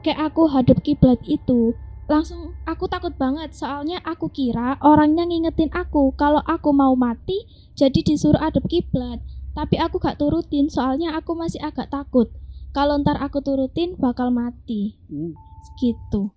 Kayak 0.00 0.32
aku 0.32 0.48
hadap 0.48 0.80
kiblat 0.80 1.20
itu. 1.28 1.76
Langsung 2.08 2.56
aku 2.64 2.88
takut 2.88 3.12
banget 3.16 3.52
soalnya 3.52 4.00
aku 4.04 4.32
kira 4.32 4.80
orangnya 4.80 5.24
ngingetin 5.28 5.72
aku 5.72 6.12
kalau 6.16 6.40
aku 6.44 6.72
mau 6.72 6.92
mati 6.96 7.44
jadi 7.76 8.00
disuruh 8.00 8.40
adep 8.40 8.64
kiblat. 8.64 9.20
Tapi 9.52 9.76
aku 9.78 10.00
gak 10.00 10.18
turutin 10.18 10.66
soalnya 10.72 11.14
aku 11.14 11.36
masih 11.36 11.60
agak 11.60 11.92
takut. 11.92 12.32
Kalau 12.74 12.98
ntar 13.00 13.20
aku 13.20 13.44
turutin 13.44 13.94
bakal 14.00 14.32
mati. 14.32 14.98
Uh. 15.12 15.36
Gitu. 15.78 16.32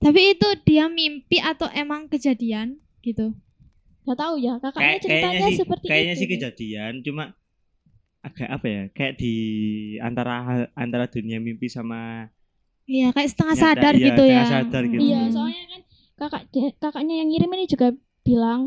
Tapi 0.00 0.36
itu 0.36 0.48
dia 0.64 0.88
mimpi 0.88 1.40
atau 1.40 1.68
emang 1.72 2.08
kejadian 2.08 2.80
gitu? 3.00 3.32
Gak 4.06 4.18
tahu 4.18 4.38
ya, 4.38 4.58
kakaknya 4.62 4.98
ceritanya 5.02 5.28
kayaknya 5.34 5.48
sih, 5.50 5.58
seperti 5.58 5.84
kayaknya 5.90 6.14
itu. 6.14 6.20
sih 6.20 6.28
kejadian, 6.30 6.92
cuma 7.02 7.24
agak 8.20 8.48
apa 8.48 8.66
ya? 8.66 8.82
Kayak 8.90 9.14
di 9.16 9.34
antara 9.98 10.34
antara 10.72 11.04
dunia 11.06 11.36
mimpi 11.36 11.66
sama 11.66 12.28
Iya, 12.86 13.10
kayak 13.10 13.30
setengah 13.34 13.54
Nyata, 13.54 13.64
sadar 13.66 13.94
iya, 13.94 14.04
gitu 14.06 14.22
ya. 14.22 14.30
setengah 14.38 14.50
sadar 14.62 14.82
gitu. 14.86 15.02
Iya, 15.02 15.20
Hmm. 15.20 15.32
soalnya 15.34 15.62
kan 15.66 15.80
kakak 16.16 16.42
kakaknya 16.78 17.14
yang 17.18 17.28
ngirim 17.28 17.50
ini 17.52 17.64
juga 17.66 17.88
bilang 18.22 18.60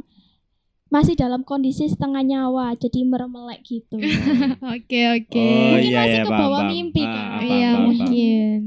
masih 0.90 1.14
dalam 1.14 1.42
kondisi 1.42 1.86
setengah 1.86 2.20
nyawa, 2.20 2.74
jadi 2.76 3.06
meremelek 3.06 3.62
gitu. 3.64 3.96
Oke, 4.76 5.02
oke. 5.16 5.38
Oh 5.38 5.72
Mungkin 5.72 5.86
iya 5.88 6.00
masih 6.02 6.12
iya 6.12 6.24
ke 6.26 6.32
paham, 6.34 6.42
bawah 6.44 6.62
mimpi, 6.66 7.02
Ah, 7.06 7.14
kan? 7.14 7.28
Iya, 7.46 7.70
mungkin. 7.78 8.60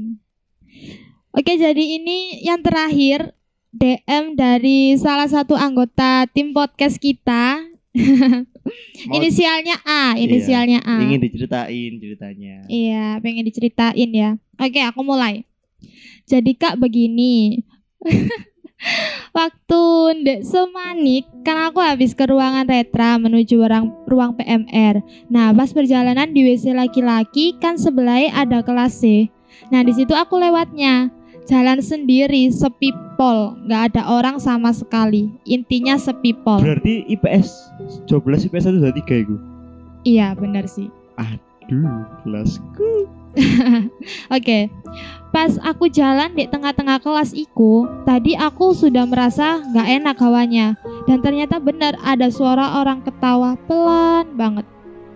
Oke, 1.33 1.53
jadi 1.53 1.83
ini 1.99 2.17
yang 2.41 2.61
terakhir 2.61 3.33
DM 3.69 4.33
dari 4.33 4.95
salah 4.95 5.25
satu 5.25 5.53
anggota 5.53 6.29
tim 6.29 6.53
podcast 6.53 6.95
kita. 6.97 7.72
Mau- 9.07 9.15
Inisialnya 9.19 9.77
A, 9.83 10.17
Iya, 10.17 10.23
inisialnya 10.25 10.79
A. 10.81 10.97
ingin 11.03 11.21
diceritain 11.21 11.91
ceritanya. 11.99 12.55
Iya, 12.65 13.05
pengen 13.19 13.45
diceritain 13.45 14.09
ya. 14.09 14.29
Oke, 14.57 14.81
aku 14.81 15.01
mulai. 15.01 15.45
Jadi 16.25 16.55
Kak 16.55 16.79
begini. 16.79 17.61
Waktu 19.31 19.81
Ndek 20.21 20.41
Semanik, 20.43 21.25
kan 21.41 21.71
aku 21.71 21.79
habis 21.79 22.11
ke 22.11 22.27
ruangan 22.27 22.67
retra 22.67 23.15
menuju 23.15 23.55
ruang, 23.57 23.87
ruang 24.05 24.31
PMR. 24.35 24.99
Nah, 25.27 25.55
pas 25.55 25.71
perjalanan 25.71 26.27
di 26.27 26.43
WC 26.43 26.75
laki-laki 26.75 27.55
kan 27.57 27.79
sebelahnya 27.79 28.35
ada 28.35 28.59
kelas 28.59 28.99
C. 28.99 29.31
Nah, 29.71 29.81
di 29.81 29.95
situ 29.95 30.11
aku 30.11 30.35
lewatnya. 30.35 31.09
Jalan 31.43 31.83
sendiri, 31.83 32.47
sepi 32.47 32.95
pol, 33.19 33.59
nggak 33.67 33.93
ada 33.93 34.01
orang 34.07 34.39
sama 34.39 34.71
sekali. 34.71 35.27
Intinya 35.43 35.99
sepi 35.99 36.31
pol. 36.31 36.63
Berarti 36.63 37.03
IPS 37.11 37.71
12 38.07 38.47
IPS 38.47 38.71
1 38.71 38.79
2 38.79 38.99
3 39.03 39.23
itu. 39.27 39.35
Iya, 40.03 40.35
benar 40.35 40.67
sih. 40.67 40.87
Duh, 41.71 42.03
kelasku. 42.23 43.07
Oke, 44.35 44.69
pas 45.33 45.57
aku 45.65 45.89
jalan 45.89 46.37
di 46.37 46.45
tengah-tengah 46.45 47.01
kelas 47.01 47.33
iku, 47.33 47.89
tadi 48.05 48.37
aku 48.37 48.77
sudah 48.77 49.09
merasa 49.09 49.63
nggak 49.73 49.87
enak 50.03 50.17
hawanya. 50.21 50.77
Dan 51.09 51.25
ternyata 51.25 51.57
benar 51.57 51.97
ada 52.05 52.29
suara 52.29 52.77
orang 52.83 53.01
ketawa 53.01 53.57
pelan 53.65 54.37
banget. 54.37 54.67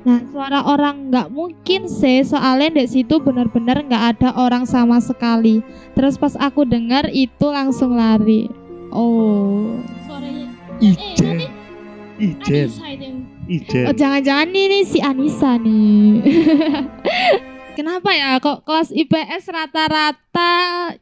Nah, 0.08 0.24
suara 0.32 0.64
orang 0.64 1.12
nggak 1.12 1.28
mungkin 1.36 1.92
sih, 1.92 2.24
soalnya 2.24 2.80
di 2.80 2.88
situ 2.88 3.20
benar-benar 3.20 3.84
nggak 3.84 4.04
ada 4.16 4.30
orang 4.40 4.64
sama 4.64 5.04
sekali. 5.04 5.60
Terus 6.00 6.16
pas 6.16 6.32
aku 6.40 6.64
dengar 6.64 7.12
itu 7.12 7.44
langsung 7.44 7.92
lari. 7.92 8.48
Oh, 8.96 9.76
Suaranya 10.08 10.48
eh 10.80 10.96
Ijen. 12.24 12.72
Ijen. 13.52 13.84
oh 13.84 13.96
jangan-jangan 14.00 14.48
ini 14.48 14.88
si 14.88 15.04
Anissa 15.04 15.60
nih. 15.60 16.24
Kenapa 17.78 18.10
ya 18.16 18.40
kok 18.40 18.64
kelas 18.64 18.90
IPS 18.90 19.44
rata-rata 19.52 20.56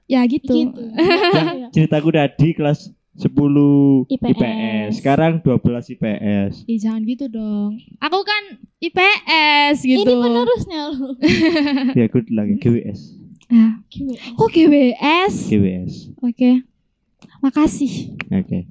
ya 0.10 0.26
gitu? 0.26 0.50
gitu. 0.50 0.82
Iya. 1.56 1.70
Ceritaku 1.72 2.10
tadi 2.10 2.58
kelas 2.58 2.90
10 3.16 4.12
IPS. 4.12 4.32
IPS. 4.36 4.90
Sekarang 5.00 5.40
12 5.40 5.96
IPS. 5.96 6.52
Ih, 6.68 6.80
jangan 6.84 7.02
gitu 7.08 7.32
dong. 7.32 7.80
Aku 8.04 8.20
kan 8.28 8.60
IPS 8.84 9.76
gitu. 9.88 10.04
Ini 10.04 10.20
penerusnya 10.20 10.82
loh. 10.92 11.16
ya 12.00 12.06
good 12.12 12.28
luck 12.28 12.48
ya, 12.52 12.58
GWS. 12.60 13.00
Ah, 13.48 13.80
GWS. 13.88 14.36
kok 14.36 14.50
GWS? 14.52 15.34
GWS. 15.48 15.94
Oke. 16.20 16.52
Makasih. 17.40 18.20
Oke. 18.36 18.68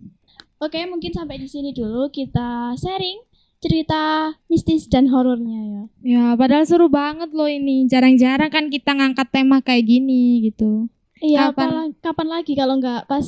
Oke, 0.60 0.80
mungkin 0.88 1.12
sampai 1.12 1.40
di 1.40 1.48
sini 1.48 1.72
dulu 1.72 2.08
kita 2.12 2.76
sharing 2.76 3.20
cerita 3.64 4.32
mistis 4.52 4.84
dan 4.92 5.08
horornya 5.08 5.60
ya. 5.64 5.82
Ya, 6.04 6.24
padahal 6.36 6.68
seru 6.68 6.92
banget 6.92 7.32
loh 7.32 7.48
ini. 7.48 7.88
Jarang-jarang 7.88 8.52
kan 8.52 8.68
kita 8.68 8.92
ngangkat 8.92 9.28
tema 9.32 9.64
kayak 9.64 9.88
gini 9.88 10.44
gitu. 10.44 10.92
Iya, 11.24 11.48
Kapan? 11.48 11.68
kapan, 11.72 11.88
kapan 12.04 12.28
lagi 12.28 12.52
kalau 12.52 12.76
nggak 12.76 13.08
pas 13.08 13.24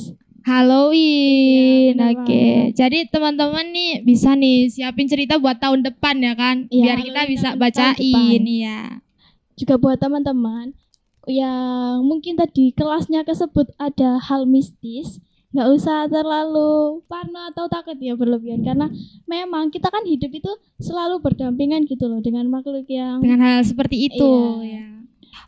Halloween. 0.47 1.99
Iya, 1.99 2.07
Oke. 2.15 2.23
banget. 2.23 2.71
Jadi 2.73 2.99
teman-teman 3.11 3.65
nih 3.69 3.91
bisa 4.01 4.31
nih 4.33 4.71
siapin 4.71 5.05
cerita 5.05 5.35
buat 5.35 5.59
tahun 5.59 5.83
depan 5.83 6.15
ya 6.23 6.33
kan? 6.33 6.55
Iya, 6.71 6.83
Biar 6.83 6.97
kita 7.03 7.11
Halloween 7.19 7.31
bisa 7.35 7.49
bacain 7.53 8.43
ya. 8.47 8.81
juga 9.57 9.73
buat 9.75 9.97
teman-teman 9.97 10.71
yang 11.25 12.05
mungkin 12.05 12.37
tadi 12.37 12.71
kelasnya 12.71 13.25
kesebut 13.25 13.67
ada 13.75 14.21
hal 14.21 14.45
mistis 14.45 15.17
nggak 15.49 15.67
usah 15.73 16.05
terlalu 16.05 17.01
parno 17.09 17.49
atau 17.49 17.65
takut 17.65 17.97
ya 17.97 18.13
berlebihan 18.13 18.61
karena 18.61 18.87
memang 19.25 19.73
kita 19.73 19.89
kan 19.89 20.05
hidup 20.05 20.29
itu 20.29 20.51
selalu 20.77 21.17
berdampingan 21.17 21.89
gitu 21.89 22.05
loh 22.05 22.21
dengan 22.21 22.45
makhluk 22.47 22.85
yang 22.85 23.17
Dengan 23.19 23.41
hal 23.41 23.65
seperti 23.65 24.07
itu 24.07 24.29
Iya. 24.61 24.77
ya. 24.77 24.87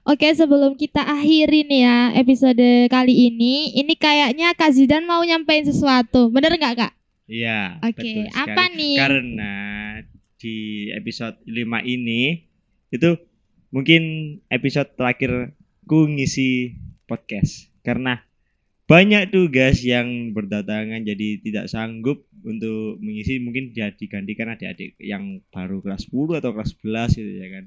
Oke, 0.08 0.32
sebelum 0.34 0.73
kita 0.73 1.06
akhiri 1.06 1.67
nih 1.67 1.82
ya 1.86 1.97
episode 2.17 2.89
kali 2.89 3.30
ini, 3.30 3.75
ini 3.78 3.93
kayaknya 3.93 4.56
Kak 4.58 4.73
Zidan 4.73 5.06
mau 5.06 5.21
nyampein 5.21 5.67
sesuatu. 5.67 6.34
Bener 6.34 6.56
nggak 6.56 6.75
Kak? 6.75 6.93
Iya. 7.30 7.78
Oke, 7.86 8.02
betul 8.02 8.25
apa 8.34 8.63
nih? 8.73 8.95
Karena 8.97 9.54
di 10.39 10.89
episode 10.95 11.38
5 11.45 11.84
ini 11.86 12.47
itu 12.89 13.19
mungkin 13.69 14.02
episode 14.49 14.95
terakhirku 14.97 16.10
ngisi 16.10 16.73
podcast 17.06 17.69
karena 17.86 18.23
banyak 18.89 19.30
tugas 19.30 19.86
yang 19.86 20.34
berdatangan 20.34 21.06
jadi 21.06 21.38
tidak 21.45 21.69
sanggup 21.69 22.25
untuk 22.41 22.97
mengisi 22.97 23.38
mungkin 23.38 23.69
jadi 23.69 23.93
digantikan 23.93 24.49
adik-adik 24.49 24.97
yang 24.97 25.45
baru 25.54 25.78
kelas 25.86 26.10
10 26.10 26.41
atau 26.41 26.49
kelas 26.58 26.73
11 26.82 27.19
gitu 27.21 27.34
ya 27.38 27.47
kan. 27.54 27.65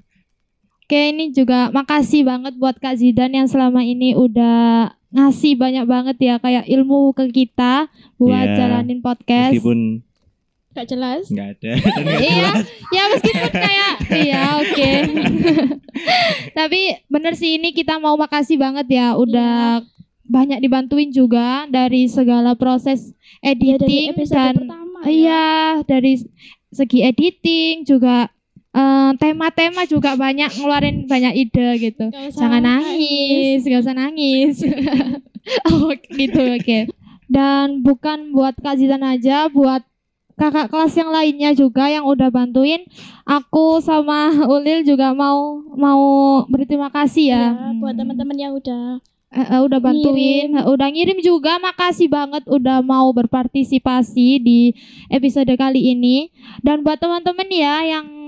Oke, 0.92 1.08
ini 1.08 1.32
juga 1.32 1.72
makasih 1.72 2.20
banget 2.20 2.52
buat 2.60 2.76
Kak 2.76 3.00
Zidan 3.00 3.32
yang 3.32 3.48
selama 3.48 3.80
ini 3.80 4.12
udah 4.12 4.92
ngasih 5.08 5.56
banyak 5.56 5.88
banget 5.88 6.16
ya 6.20 6.34
kayak 6.36 6.68
ilmu 6.68 7.16
ke 7.16 7.32
kita 7.32 7.88
buat 8.20 8.36
Iya, 8.44 8.56
jalanin 8.60 9.00
podcast. 9.00 9.56
Meskipun 9.56 10.04
Gak 10.72 10.92
jelas. 10.92 11.32
nggak 11.32 11.48
ada 11.48 11.72
Iya, 12.20 12.28
jelas. 12.44 12.64
ya 12.92 13.02
meskipun 13.08 13.52
kayak 13.56 13.92
iya 14.20 14.42
oke. 14.60 14.90
Tapi 16.60 16.80
bener 17.08 17.40
sih 17.40 17.56
ini 17.56 17.72
kita 17.72 17.96
mau 17.96 18.20
makasih 18.20 18.60
banget 18.60 18.84
ya 18.92 19.16
udah 19.16 19.80
banyak 20.22 20.60
dibantuin 20.60 21.08
juga 21.08 21.64
dari 21.68 22.04
segala 22.04 22.52
proses 22.52 23.16
Ya, 23.40 23.56
dari 23.56 23.80
editing 23.80 24.12
episode 24.12 24.36
dan 24.36 24.56
pertama 24.60 24.98
ya. 25.00 25.08
iya 25.08 25.46
dari 25.88 26.20
segi 26.68 27.00
editing 27.00 27.88
juga 27.88 28.28
eh, 28.72 29.10
tema-tema 29.20 29.84
juga 29.88 30.16
banyak 30.16 30.50
ngeluarin 30.58 31.04
banyak 31.06 31.32
ide 31.48 31.68
gitu. 31.80 32.04
Gak 32.08 32.32
usah 32.32 32.40
Jangan 32.40 32.62
nangis, 32.64 33.60
gak 33.64 33.80
usah 33.84 33.96
nangis. 33.96 34.54
oh 35.70 35.92
gitu 35.92 36.40
oke. 36.40 36.78
Dan 37.32 37.80
bukan 37.80 38.32
buat 38.36 38.56
Kak 38.60 38.76
Zidan 38.76 39.04
aja, 39.04 39.48
buat 39.48 39.84
kakak 40.36 40.72
kelas 40.72 40.96
yang 40.96 41.12
lainnya 41.12 41.50
juga 41.52 41.92
yang 41.92 42.08
udah 42.08 42.32
bantuin 42.32 42.82
aku 43.28 43.78
sama 43.84 44.32
Ulil 44.48 44.82
juga 44.82 45.12
mau 45.12 45.60
mau 45.76 46.02
berterima 46.48 46.88
kasih 46.88 47.24
ya. 47.32 47.44
Ya, 47.52 47.72
buat 47.78 47.94
teman-teman 47.94 48.36
yang 48.36 48.52
udah 48.56 49.00
Eh, 49.32 49.48
eh, 49.48 49.60
udah 49.64 49.80
bantuin, 49.80 50.52
eh, 50.52 50.66
udah 50.68 50.88
ngirim 50.92 51.16
juga. 51.24 51.56
Makasih 51.56 52.12
banget 52.12 52.44
udah 52.44 52.84
mau 52.84 53.08
berpartisipasi 53.16 54.44
di 54.44 54.76
episode 55.08 55.48
kali 55.56 55.96
ini. 55.96 56.28
Dan 56.60 56.84
buat 56.84 57.00
teman-teman 57.00 57.48
ya 57.48 57.80
yang 57.96 58.21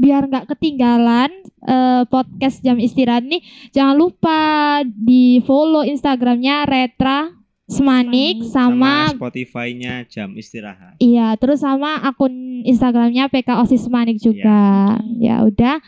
biar 0.00 0.24
nggak 0.24 0.48
ketinggalan 0.48 1.28
eh, 1.60 2.02
podcast 2.08 2.64
jam 2.64 2.80
istirahat 2.80 3.22
nih, 3.22 3.44
jangan 3.70 3.94
lupa 3.94 4.40
di 4.88 5.44
follow 5.44 5.84
Instagramnya 5.84 6.64
Retra 6.64 7.36
Semanik 7.70 8.42
sama 8.50 9.06
sama, 9.06 9.14
Spotify-nya 9.14 10.02
jam 10.10 10.34
istirahat. 10.34 10.98
iya 10.98 11.38
terus 11.38 11.62
sama 11.62 12.02
akun 12.02 12.66
Instagramnya 12.66 13.30
PK 13.30 13.62
Osis 13.62 13.86
Semanik 13.86 14.18
juga. 14.18 14.98
Ya 15.22 15.46
udah 15.46 15.78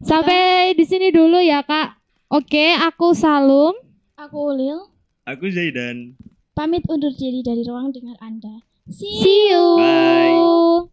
sampai 0.00 0.72
di 0.72 0.88
sini 0.88 1.12
dulu 1.12 1.36
ya 1.36 1.60
kak. 1.60 2.00
Oke, 2.32 2.72
aku 2.72 3.12
Salum. 3.12 3.76
aku 4.14 4.52
Ulil 4.52 4.78
Aku 5.24 5.48
Zaidan. 5.48 6.16
pamit 6.52 6.82
undur 6.88 7.12
diri 7.12 7.44
dari 7.44 7.60
ruang 7.60 7.92
dengar 7.92 8.16
Anda. 8.18 8.64
See 8.88 9.04
See 9.20 9.52
you. 9.52 9.76
Bye. 9.76 10.88